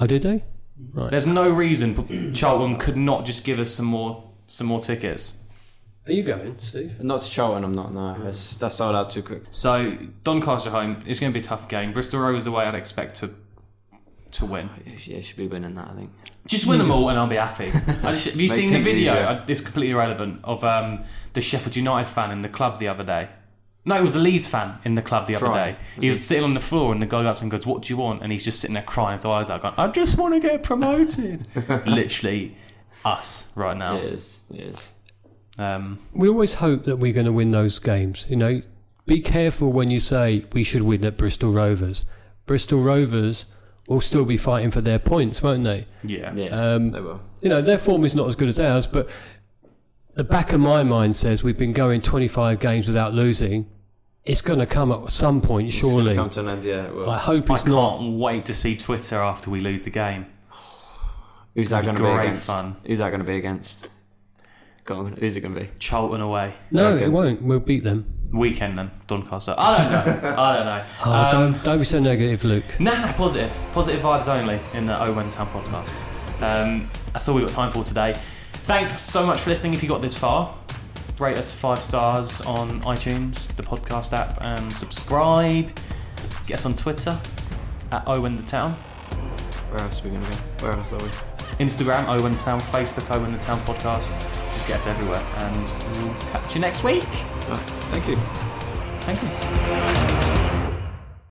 Oh, 0.00 0.06
did 0.06 0.22
they? 0.22 0.44
Right. 0.92 1.10
There's 1.10 1.26
no 1.26 1.50
reason 1.50 2.02
P- 2.04 2.32
Charlton 2.32 2.76
could 2.78 2.96
not 2.96 3.26
just 3.26 3.44
give 3.44 3.58
us 3.58 3.70
some 3.70 3.86
more 3.86 4.24
some 4.46 4.66
more 4.66 4.80
tickets. 4.80 5.36
Are 6.06 6.12
you 6.12 6.22
going, 6.22 6.56
Steve? 6.60 7.02
Not 7.02 7.20
to 7.22 7.30
Charlton, 7.30 7.64
I'm 7.64 7.74
not. 7.74 7.92
No, 7.92 8.16
it's, 8.26 8.56
that's 8.56 8.76
sold 8.76 8.96
out 8.96 9.10
too 9.10 9.22
quick. 9.22 9.42
So 9.50 9.98
Doncaster 10.24 10.70
home, 10.70 11.02
it's 11.06 11.20
going 11.20 11.32
to 11.32 11.38
be 11.38 11.44
a 11.44 11.46
tough 11.46 11.68
game. 11.68 11.92
Bristol 11.92 12.20
Rovers 12.20 12.46
away, 12.46 12.64
I'd 12.64 12.74
expect 12.74 13.16
to 13.16 13.34
to 14.30 14.46
win. 14.46 14.70
Yeah, 15.04 15.20
should 15.20 15.36
be 15.36 15.48
winning 15.48 15.74
that. 15.74 15.88
I 15.88 15.94
think. 15.94 16.10
Just 16.46 16.66
win 16.66 16.78
them 16.78 16.90
all, 16.90 17.10
and 17.10 17.18
I'll 17.18 17.26
be 17.26 17.36
happy. 17.36 17.66
I 18.02 18.12
just, 18.12 18.26
have 18.26 18.40
you 18.40 18.48
seen 18.48 18.72
the 18.72 18.80
video? 18.80 19.12
easier. 19.12 19.26
I, 19.26 19.44
it's 19.46 19.60
completely 19.60 19.92
irrelevant 19.92 20.40
of 20.44 20.64
um, 20.64 21.04
the 21.34 21.42
Sheffield 21.42 21.76
United 21.76 22.08
fan 22.08 22.30
in 22.30 22.40
the 22.40 22.48
club 22.48 22.78
the 22.78 22.88
other 22.88 23.04
day. 23.04 23.28
No, 23.88 23.96
it 23.96 24.02
was 24.02 24.12
the 24.12 24.18
Leeds 24.18 24.46
fan 24.46 24.78
in 24.84 24.94
the 24.96 25.02
club 25.02 25.26
the 25.26 25.34
other 25.36 25.46
Crying. 25.46 25.74
day. 25.74 25.80
He 26.00 26.08
was 26.08 26.24
sitting 26.24 26.44
on 26.44 26.54
the 26.54 26.60
floor, 26.60 26.92
and 26.92 27.00
the 27.00 27.06
guy 27.06 27.22
goes 27.22 27.38
up 27.38 27.42
and 27.42 27.50
goes, 27.50 27.66
"What 27.66 27.82
do 27.82 27.92
you 27.92 27.96
want?" 27.96 28.22
And 28.22 28.30
he's 28.30 28.44
just 28.44 28.60
sitting 28.60 28.74
there 28.74 28.82
crying 28.82 29.12
his 29.12 29.24
eyes 29.24 29.48
out, 29.50 29.62
going, 29.62 29.74
"I 29.78 29.88
just 29.88 30.18
want 30.18 30.34
to 30.34 30.40
get 30.40 30.62
promoted." 30.62 31.46
Literally, 31.86 32.56
us 33.04 33.48
right 33.54 33.76
now. 33.76 33.96
It 33.96 34.04
is. 34.04 34.40
It 34.52 34.60
is. 34.60 34.88
Um, 35.58 35.98
We 36.12 36.28
always 36.28 36.54
hope 36.54 36.84
that 36.84 36.96
we're 36.96 37.12
going 37.14 37.26
to 37.26 37.32
win 37.32 37.50
those 37.50 37.78
games. 37.78 38.26
You 38.28 38.36
know, 38.36 38.60
be 39.06 39.20
careful 39.20 39.72
when 39.72 39.90
you 39.90 40.00
say 40.00 40.44
we 40.52 40.62
should 40.64 40.82
win 40.82 41.04
at 41.04 41.16
Bristol 41.16 41.50
Rovers. 41.50 42.04
Bristol 42.46 42.82
Rovers 42.82 43.46
will 43.88 44.00
still 44.02 44.24
be 44.26 44.36
fighting 44.36 44.70
for 44.70 44.82
their 44.82 44.98
points, 44.98 45.42
won't 45.42 45.64
they? 45.64 45.86
yeah. 46.04 46.34
Yeah. 46.34 46.48
Um, 46.74 46.90
they 46.90 47.00
will. 47.00 47.22
you 47.40 47.48
know, 47.48 47.62
their 47.62 47.78
form 47.78 48.04
is 48.04 48.14
not 48.14 48.28
as 48.28 48.36
good 48.36 48.48
as 48.48 48.60
ours, 48.60 48.86
but 48.86 49.08
the 50.14 50.24
back 50.24 50.52
of 50.52 50.60
my 50.60 50.82
mind 50.84 51.16
says 51.16 51.42
we've 51.42 51.56
been 51.56 51.72
going 51.72 52.02
25 52.02 52.60
games 52.60 52.86
without 52.86 53.14
losing. 53.14 53.66
It's 54.28 54.42
going 54.42 54.58
to 54.58 54.66
come 54.66 54.92
at 54.92 55.10
some 55.10 55.40
point, 55.40 55.68
It's 55.68 55.76
surely. 55.76 56.14
Come 56.14 56.28
to 56.30 56.40
an 56.40 56.48
end. 56.50 56.64
Yeah. 56.64 56.84
it 56.86 56.94
will. 56.94 57.08
I 57.10 57.18
hope 57.18 57.50
I 57.50 57.54
it's 57.54 57.64
can't 57.64 58.20
wait 58.20 58.44
to 58.46 58.54
see 58.54 58.76
Twitter 58.76 59.16
after 59.16 59.50
we 59.50 59.60
lose 59.60 59.84
the 59.84 59.90
game. 59.90 60.26
Who's 61.54 61.70
that 61.70 61.84
gonna 61.84 61.98
be 61.98 62.04
be 62.04 62.10
against? 62.28 62.46
fun. 62.46 62.76
Who's 62.86 62.98
that 63.00 63.08
going 63.08 63.20
to 63.20 63.26
be 63.26 63.36
against? 63.36 63.88
Go 64.84 64.98
on. 65.00 65.12
Who's 65.16 65.36
it 65.36 65.40
going 65.40 65.54
to 65.54 65.60
be? 65.62 65.68
Charlton 65.78 66.20
away. 66.20 66.54
No, 66.70 66.88
Okay. 66.88 67.06
it 67.06 67.12
won't. 67.12 67.42
We'll 67.42 67.58
beat 67.60 67.84
them. 67.84 68.06
Weekend 68.32 68.76
then, 68.76 68.90
Doncaster. 69.06 69.54
I 69.56 69.78
don't 69.88 70.22
know. 70.22 70.34
I 70.36 70.56
don't 70.56 70.66
know. 70.66 70.84
Oh, 71.06 71.12
Um, 71.12 71.30
don't, 71.52 71.64
don't 71.64 71.78
be 71.78 71.84
so 71.86 71.98
negative, 71.98 72.44
Luke. 72.44 72.64
No, 72.78 72.94
no, 73.00 73.12
positive. 73.14 73.56
Positive 73.72 74.02
vibes 74.02 74.28
only 74.28 74.60
in 74.74 74.84
the 74.86 75.02
Owen 75.02 75.30
Town 75.30 75.48
podcast. 75.48 76.02
Um, 76.42 76.90
that's 77.14 77.26
all 77.28 77.34
we've 77.34 77.44
got 77.46 77.52
time 77.52 77.72
for 77.72 77.82
today. 77.82 78.14
Thanks 78.64 79.00
so 79.00 79.24
much 79.26 79.40
for 79.40 79.48
listening 79.50 79.72
if 79.72 79.82
you 79.82 79.88
got 79.88 80.02
this 80.02 80.16
far. 80.16 80.54
Rate 81.18 81.36
us 81.36 81.52
five 81.52 81.80
stars 81.80 82.40
on 82.42 82.80
iTunes, 82.82 83.48
the 83.56 83.62
podcast 83.64 84.12
app, 84.16 84.38
and 84.40 84.72
subscribe. 84.72 85.76
Get 86.46 86.54
us 86.54 86.66
on 86.66 86.74
Twitter 86.74 87.18
at 87.90 88.06
Owen 88.06 88.36
the 88.36 88.44
Town. 88.44 88.72
Where 89.70 89.80
else 89.80 90.00
are 90.00 90.04
we 90.04 90.10
going 90.10 90.22
to 90.22 90.30
go? 90.30 90.36
Where 90.60 90.72
else 90.72 90.92
are 90.92 91.02
we? 91.02 91.08
Instagram, 91.58 92.08
Owen 92.08 92.36
Town, 92.36 92.60
Facebook, 92.60 93.10
Owen 93.10 93.32
the 93.32 93.38
Town 93.38 93.58
podcast. 93.62 94.08
Just 94.54 94.68
get 94.68 94.80
us 94.80 94.86
everywhere. 94.86 95.24
And 95.38 96.04
we'll 96.04 96.14
catch 96.32 96.54
you 96.54 96.60
next 96.60 96.84
week. 96.84 97.02
Oh, 97.04 97.56
thank 97.90 98.06
you. 98.06 98.16
Thank 99.02 100.32
you. 100.32 100.37